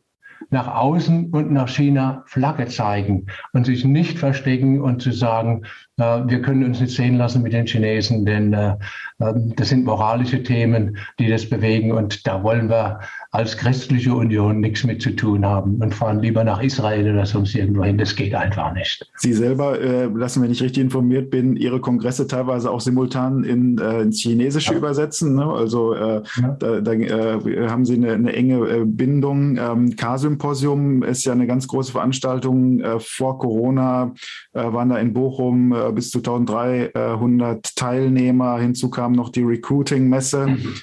nach 0.49 0.73
außen 0.73 1.31
und 1.31 1.51
nach 1.51 1.69
China 1.69 2.23
Flagge 2.25 2.65
zeigen 2.65 3.27
und 3.53 3.65
sich 3.65 3.85
nicht 3.85 4.17
verstecken 4.17 4.81
und 4.81 5.03
zu 5.03 5.11
sagen, 5.11 5.65
wir 5.97 6.41
können 6.41 6.65
uns 6.65 6.81
nicht 6.81 6.95
sehen 6.95 7.17
lassen 7.17 7.41
mit 7.41 7.53
den 7.53 7.65
Chinesen, 7.65 8.25
denn 8.25 8.51
äh, 8.53 8.75
ähm, 9.21 9.53
das 9.55 9.69
sind 9.69 9.86
moralische 9.86 10.43
Themen, 10.43 10.97
die 11.19 11.29
das 11.29 11.49
bewegen 11.49 11.91
und 11.91 12.27
da 12.27 12.43
wollen 12.43 12.69
wir 12.69 12.99
als 13.31 13.58
christliche 13.58 14.13
Union 14.13 14.62
nichts 14.62 14.84
mit 14.84 15.01
zu 15.01 15.12
tun 15.12 15.45
haben 15.45 15.75
und 15.81 15.93
fahren 15.93 16.19
lieber 16.19 16.43
nach 16.43 16.62
Israel 16.62 17.12
oder 17.12 17.25
sonst 17.25 17.53
irgendwo 17.55 17.84
hin. 17.84 17.97
Das 17.97 18.15
geht 18.15 18.34
einfach 18.34 18.73
nicht. 18.73 19.10
Sie 19.17 19.34
selber 19.34 19.79
äh, 19.79 20.05
lassen, 20.05 20.41
wenn 20.41 20.51
ich 20.51 20.62
richtig 20.62 20.84
informiert 20.84 21.29
bin, 21.29 21.55
Ihre 21.55 21.81
Kongresse 21.81 22.27
teilweise 22.27 22.71
auch 22.71 22.81
simultan 22.81 23.43
in, 23.43 23.77
äh, 23.77 24.01
ins 24.01 24.21
Chinesische 24.21 24.71
ja. 24.71 24.77
übersetzen. 24.77 25.36
Ne? 25.36 25.45
Also 25.45 25.93
äh, 25.93 26.21
ja. 26.41 26.58
da, 26.60 26.81
da 26.81 26.93
äh, 26.93 27.67
haben 27.67 27.86
Sie 27.86 27.95
eine, 27.95 28.13
eine 28.13 28.34
enge 28.34 28.67
äh, 28.69 28.86
Bindung. 28.86 29.58
Ähm, 29.58 29.95
K-Symposium 29.95 31.03
ist 31.03 31.25
ja 31.25 31.34
eine 31.34 31.47
ganz 31.47 31.67
große 31.67 31.91
Veranstaltung. 31.91 32.79
Äh, 32.79 32.99
vor 32.99 33.39
Corona 33.39 34.13
waren 34.53 34.89
da 34.89 34.97
in 34.97 35.13
Bochum 35.13 35.73
bis 35.93 36.10
zu 36.10 36.19
1300 36.19 37.76
Teilnehmer. 37.76 38.60
Hinzu 38.60 38.89
kam 38.89 39.12
noch 39.13 39.30
die 39.30 39.43
Recruiting-Messe. 39.43 40.48
Mhm. 40.48 40.74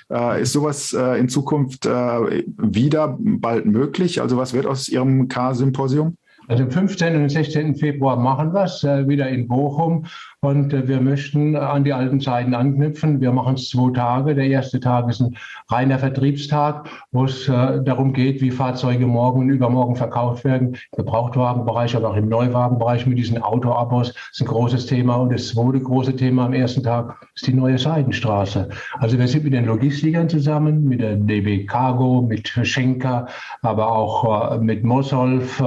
ist 0.40 0.52
sowas 0.52 0.92
in 0.92 1.28
Zukunft 1.28 1.86
wieder 1.86 3.18
bald 3.18 3.66
möglich? 3.66 4.20
Also 4.20 4.36
was 4.36 4.52
wird 4.52 4.66
aus 4.66 4.88
Ihrem 4.88 5.28
K-Symposium? 5.28 6.16
Also 6.48 6.64
am 6.64 6.70
15. 6.70 7.16
und 7.16 7.28
16. 7.28 7.76
Februar 7.76 8.16
machen 8.16 8.52
wir 8.52 8.64
es 8.64 8.82
äh, 8.82 9.06
wieder 9.06 9.28
in 9.28 9.46
Bochum 9.46 10.06
und 10.44 10.72
äh, 10.74 10.88
wir 10.88 11.00
möchten 11.00 11.54
an 11.54 11.84
die 11.84 11.92
alten 11.92 12.20
Zeiten 12.20 12.52
anknüpfen. 12.54 13.20
Wir 13.20 13.30
machen 13.30 13.54
es 13.54 13.68
zwei 13.68 13.92
Tage. 13.92 14.34
Der 14.34 14.46
erste 14.46 14.80
Tag 14.80 15.08
ist 15.08 15.20
ein 15.20 15.36
reiner 15.70 16.00
Vertriebstag, 16.00 16.88
wo 17.12 17.26
es 17.26 17.48
äh, 17.48 17.80
darum 17.84 18.12
geht, 18.12 18.40
wie 18.40 18.50
Fahrzeuge 18.50 19.06
morgen 19.06 19.42
und 19.42 19.50
übermorgen 19.50 19.94
verkauft 19.94 20.44
werden. 20.44 20.74
Im 20.74 21.04
Gebrauchtwagenbereich, 21.04 21.94
aber 21.94 22.10
auch 22.10 22.16
im 22.16 22.28
Neuwagenbereich 22.28 23.06
mit 23.06 23.18
diesen 23.18 23.40
Autoabos 23.40 24.14
ist 24.32 24.40
ein 24.40 24.48
großes 24.48 24.86
Thema. 24.86 25.14
Und 25.14 25.32
das 25.32 25.46
zweite 25.46 25.78
große 25.78 26.16
Thema 26.16 26.46
am 26.46 26.54
ersten 26.54 26.82
Tag 26.82 27.24
ist 27.36 27.46
die 27.46 27.54
neue 27.54 27.78
Seidenstraße. 27.78 28.68
Also 28.98 29.18
wir 29.20 29.28
sind 29.28 29.44
mit 29.44 29.52
den 29.52 29.66
Logistikern 29.66 30.28
zusammen, 30.28 30.84
mit 30.84 31.00
der 31.00 31.14
DB 31.14 31.66
Cargo, 31.66 32.20
mit 32.20 32.48
Schenker, 32.48 33.28
aber 33.62 33.92
auch 33.92 34.58
mit 34.58 34.82
Mosolf, 34.82 35.62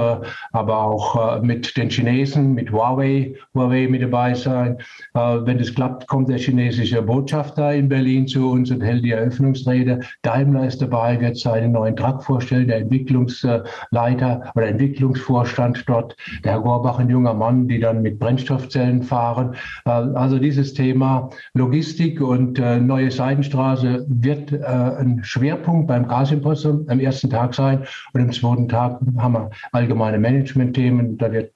aber 0.52 0.78
auch 0.78 1.40
mit 1.40 1.78
den 1.78 1.88
Chinesen, 1.88 2.52
mit 2.52 2.70
Huawei, 2.70 3.34
Huawei 3.54 3.88
mit 3.88 4.02
dabei 4.02 4.34
sein 4.34 4.65
sein. 4.66 4.78
Äh, 5.14 5.46
wenn 5.46 5.58
es 5.58 5.74
klappt, 5.74 6.06
kommt 6.06 6.28
der 6.28 6.38
chinesische 6.38 7.02
Botschafter 7.02 7.74
in 7.74 7.88
Berlin 7.88 8.26
zu 8.26 8.50
uns 8.50 8.70
und 8.70 8.82
hält 8.82 9.04
die 9.04 9.12
Eröffnungsrede. 9.12 10.00
Daimler 10.22 10.66
ist 10.66 10.82
dabei, 10.82 11.20
wird 11.20 11.36
seinen 11.36 11.72
neuen 11.72 11.96
Truck 11.96 12.22
vorstellen, 12.22 12.68
der 12.68 12.78
Entwicklungsleiter 12.78 14.52
oder 14.54 14.66
Entwicklungsvorstand 14.66 15.84
dort, 15.86 16.16
der 16.44 16.52
Herr 16.52 16.60
Gorbach, 16.60 16.98
ein 16.98 17.10
junger 17.10 17.34
Mann, 17.34 17.68
die 17.68 17.80
dann 17.80 18.02
mit 18.02 18.18
Brennstoffzellen 18.18 19.02
fahren. 19.02 19.54
Äh, 19.84 19.90
also 19.90 20.38
dieses 20.38 20.74
Thema 20.74 21.30
Logistik 21.54 22.20
und 22.20 22.58
äh, 22.58 22.78
neue 22.78 23.10
Seidenstraße 23.10 24.06
wird 24.08 24.52
ein 24.66 25.20
Schwerpunkt 25.22 25.88
beim 25.88 26.06
Gasimpossium 26.08 26.86
am 26.88 27.00
ersten 27.00 27.30
Tag 27.30 27.54
sein. 27.54 27.84
Und 28.12 28.20
am 28.20 28.32
zweiten 28.32 28.68
Tag 28.68 29.00
haben 29.18 29.34
wir 29.34 29.50
allgemeine 29.72 30.18
Management-Themen. 30.18 31.18
Da 31.18 31.30
wird 31.32 31.52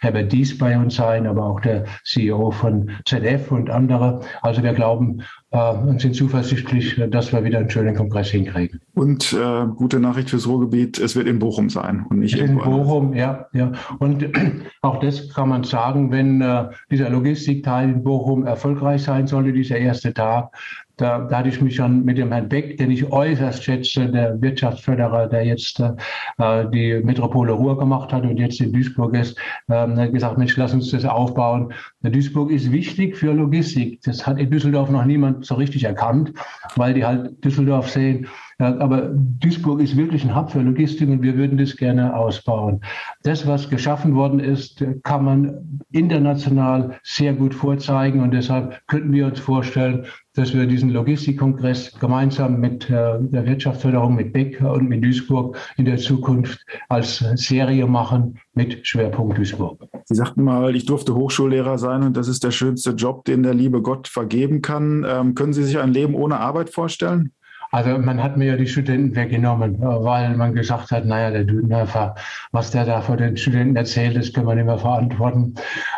Herbert 0.00 0.32
Dies 0.32 0.56
bei 0.56 0.78
uns 0.78 0.96
sein, 0.96 1.26
aber 1.26 1.44
auch 1.44 1.60
der 1.60 1.84
CEO 2.04 2.47
von 2.50 2.90
ZF 3.04 3.50
und 3.50 3.70
andere. 3.70 4.20
Also 4.42 4.62
wir 4.62 4.72
glauben 4.72 5.22
äh, 5.50 5.72
und 5.72 6.00
sind 6.00 6.14
zuversichtlich, 6.14 7.00
dass 7.10 7.32
wir 7.32 7.44
wieder 7.44 7.58
einen 7.58 7.70
schönen 7.70 7.94
Kongress 7.94 8.30
hinkriegen. 8.30 8.80
Und 8.94 9.32
äh, 9.32 9.66
gute 9.76 10.00
Nachricht 10.00 10.30
fürs 10.30 10.46
Ruhrgebiet, 10.46 10.98
es 10.98 11.16
wird 11.16 11.26
in 11.26 11.38
Bochum 11.38 11.70
sein 11.70 12.06
und 12.08 12.18
nicht 12.20 12.38
in 12.38 12.58
Bochum. 12.58 13.14
Ja, 13.14 13.46
ja. 13.52 13.72
Und 13.98 14.26
auch 14.82 15.00
das 15.00 15.32
kann 15.32 15.48
man 15.48 15.64
sagen, 15.64 16.10
wenn 16.10 16.40
äh, 16.40 16.68
dieser 16.90 17.10
Logistikteil 17.10 17.88
in 17.88 18.04
Bochum 18.04 18.44
erfolgreich 18.46 19.02
sein 19.02 19.26
sollte, 19.26 19.52
dieser 19.52 19.78
erste 19.78 20.12
Tag, 20.12 20.50
da, 20.98 21.20
da 21.20 21.38
hatte 21.38 21.48
ich 21.48 21.60
mich 21.60 21.76
schon 21.76 22.04
mit 22.04 22.18
dem 22.18 22.32
Herrn 22.32 22.48
Beck, 22.48 22.76
den 22.76 22.90
ich 22.90 23.10
äußerst 23.10 23.62
schätze, 23.62 24.08
der 24.08 24.40
Wirtschaftsförderer, 24.42 25.28
der 25.28 25.44
jetzt 25.44 25.80
äh, 25.80 26.66
die 26.70 27.00
Metropole 27.02 27.52
Ruhr 27.52 27.78
gemacht 27.78 28.12
hat 28.12 28.24
und 28.24 28.36
jetzt 28.36 28.60
in 28.60 28.72
Duisburg 28.72 29.14
ist, 29.14 29.38
äh, 29.68 30.08
gesagt, 30.10 30.38
Mensch, 30.38 30.56
lass 30.56 30.74
uns 30.74 30.90
das 30.90 31.04
aufbauen. 31.04 31.72
Duisburg 32.02 32.50
ist 32.50 32.70
wichtig 32.72 33.16
für 33.16 33.32
Logistik. 33.32 34.02
Das 34.02 34.26
hat 34.26 34.38
in 34.38 34.50
Düsseldorf 34.50 34.90
noch 34.90 35.04
niemand 35.04 35.46
so 35.46 35.54
richtig 35.54 35.84
erkannt, 35.84 36.32
weil 36.76 36.94
die 36.94 37.04
halt 37.04 37.42
Düsseldorf 37.44 37.88
sehen 37.88 38.26
ja, 38.60 38.76
aber 38.78 39.12
Duisburg 39.14 39.80
ist 39.80 39.96
wirklich 39.96 40.24
ein 40.24 40.34
Hub 40.34 40.50
für 40.50 40.60
Logistik 40.60 41.08
und 41.08 41.22
wir 41.22 41.36
würden 41.36 41.58
das 41.58 41.76
gerne 41.76 42.16
ausbauen. 42.16 42.80
Das, 43.22 43.46
was 43.46 43.70
geschaffen 43.70 44.16
worden 44.16 44.40
ist, 44.40 44.84
kann 45.04 45.24
man 45.24 45.80
international 45.92 46.98
sehr 47.04 47.34
gut 47.34 47.54
vorzeigen 47.54 48.20
und 48.20 48.32
deshalb 48.32 48.82
könnten 48.88 49.12
wir 49.12 49.26
uns 49.26 49.38
vorstellen, 49.38 50.06
dass 50.38 50.54
wir 50.54 50.66
diesen 50.66 50.90
Logistikkongress 50.90 51.98
gemeinsam 51.98 52.60
mit 52.60 52.88
äh, 52.88 53.18
der 53.20 53.44
Wirtschaftsförderung, 53.44 54.14
mit 54.14 54.32
Beck 54.32 54.60
und 54.60 54.88
mit 54.88 55.04
Duisburg 55.04 55.56
in 55.76 55.84
der 55.84 55.96
Zukunft 55.96 56.64
als 56.88 57.24
Serie 57.34 57.86
machen 57.86 58.38
mit 58.54 58.86
Schwerpunkt 58.86 59.36
Duisburg. 59.36 59.84
Sie 60.04 60.14
sagten 60.14 60.44
mal, 60.44 60.76
ich 60.76 60.86
durfte 60.86 61.14
Hochschullehrer 61.14 61.76
sein 61.78 62.02
und 62.04 62.16
das 62.16 62.28
ist 62.28 62.44
der 62.44 62.52
schönste 62.52 62.92
Job, 62.92 63.24
den 63.24 63.42
der 63.42 63.54
liebe 63.54 63.82
Gott 63.82 64.06
vergeben 64.06 64.62
kann. 64.62 65.04
Ähm, 65.08 65.34
können 65.34 65.52
Sie 65.52 65.64
sich 65.64 65.78
ein 65.78 65.92
Leben 65.92 66.14
ohne 66.14 66.38
Arbeit 66.38 66.70
vorstellen? 66.70 67.32
Also 67.70 67.98
man 67.98 68.22
hat 68.22 68.36
mir 68.36 68.46
ja 68.46 68.56
die 68.56 68.66
Studenten 68.66 69.14
weggenommen, 69.14 69.76
äh, 69.76 69.84
weil 69.84 70.36
man 70.36 70.54
gesagt 70.54 70.90
hat, 70.90 71.04
naja, 71.04 71.30
der 71.30 71.44
Düdenhöfer, 71.44 72.14
was 72.52 72.70
der 72.70 72.84
da 72.84 73.00
vor 73.00 73.16
den 73.16 73.36
Studenten 73.36 73.76
erzählt, 73.76 74.16
das 74.16 74.32
können 74.32 74.46
wir 74.46 74.54
nicht 74.54 74.64
mehr 74.64 74.78
verantworten. 74.78 75.54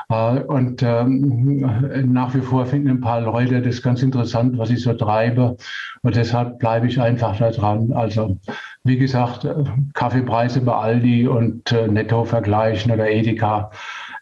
Äh, 0.09 0.41
und 0.41 0.83
ähm, 0.83 2.13
nach 2.13 2.35
wie 2.35 2.41
vor 2.41 2.67
finden 2.67 2.91
ein 2.91 3.01
paar 3.01 3.21
Leute 3.21 3.63
das 3.63 3.83
ganz 3.83 4.03
interessant, 4.03 4.59
was 4.59 4.71
ich 4.71 4.83
so 4.83 4.95
treibe. 4.95 5.57
Und 6.03 6.17
deshalb 6.17 6.59
bleibe 6.59 6.89
ich 6.89 7.01
einfach 7.01 7.39
da 7.39 7.51
dran. 7.51 7.93
Also 7.93 8.37
wie 8.83 8.99
gesagt, 8.99 9.45
äh, 9.45 9.55
Kaffeepreise 9.95 10.63
bei 10.63 10.75
Aldi 10.75 11.29
und 11.29 11.73
Netto 11.89 12.25
vergleichen 12.25 12.91
oder 12.91 13.09
Edeka 13.09 13.71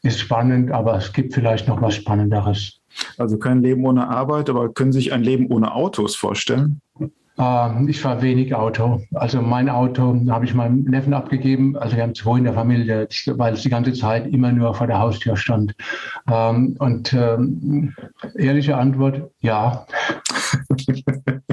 ist 0.02 0.20
spannend, 0.20 0.70
aber 0.70 0.96
es 0.96 1.12
gibt 1.12 1.34
vielleicht 1.34 1.66
noch 1.66 1.80
was 1.80 1.94
Spannenderes. 1.94 2.80
Also 3.16 3.38
kein 3.38 3.62
Leben 3.62 3.84
ohne 3.84 4.08
Arbeit, 4.08 4.50
aber 4.50 4.72
können 4.72 4.92
Sie 4.92 5.00
sich 5.00 5.12
ein 5.12 5.22
Leben 5.22 5.46
ohne 5.50 5.74
Autos 5.74 6.16
vorstellen? 6.16 6.80
Ähm, 7.38 7.88
ich 7.88 8.00
fahre 8.00 8.22
wenig 8.22 8.54
Auto. 8.54 9.00
Also 9.14 9.40
mein 9.40 9.68
Auto 9.68 10.20
habe 10.28 10.44
ich 10.44 10.54
meinem 10.54 10.82
Neffen 10.84 11.14
abgegeben. 11.14 11.76
Also 11.76 11.96
wir 11.96 12.02
haben 12.02 12.14
zwei 12.14 12.38
in 12.38 12.44
der 12.44 12.54
Familie, 12.54 13.08
weil 13.36 13.54
es 13.54 13.62
die 13.62 13.68
ganze 13.70 13.92
Zeit 13.92 14.26
immer 14.26 14.50
nur 14.52 14.74
vor 14.74 14.86
der 14.86 14.98
Haustür 14.98 15.36
stand. 15.36 15.74
Ähm, 16.30 16.76
und 16.78 17.12
ähm, 17.12 17.94
ehrliche 18.36 18.76
Antwort, 18.76 19.30
ja. 19.40 19.86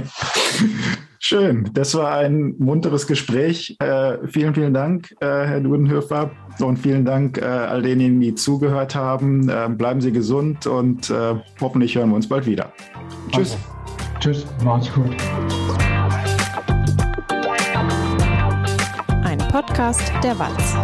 Schön, 1.20 1.72
das 1.74 1.96
war 1.96 2.18
ein 2.18 2.54
munteres 2.60 3.08
Gespräch. 3.08 3.76
Äh, 3.80 4.28
vielen, 4.28 4.54
vielen 4.54 4.76
Dank, 4.76 5.12
äh, 5.22 5.26
Herr 5.26 5.60
Dudenhöfer. 5.60 6.32
Und 6.60 6.78
vielen 6.78 7.04
Dank 7.04 7.40
äh, 7.40 7.46
all 7.46 7.82
denen, 7.82 8.22
die 8.22 8.36
zugehört 8.36 8.96
haben. 8.96 9.52
Bleiben 9.78 10.02
Sie 10.02 10.12
gesund 10.12 10.68
und 10.68 11.14
hoffentlich 11.60 11.96
hören 11.96 12.10
wir 12.10 12.16
uns 12.16 12.30
bald 12.30 12.46
wieder. 12.46 12.72
Tschüss. 13.32 13.54
Okay. 13.54 13.75
Tschüss, 14.20 14.46
macht's 14.64 14.92
gut. 14.94 15.16
Ein 19.24 19.38
Podcast 19.52 20.12
der 20.24 20.38
Walz. 20.40 20.76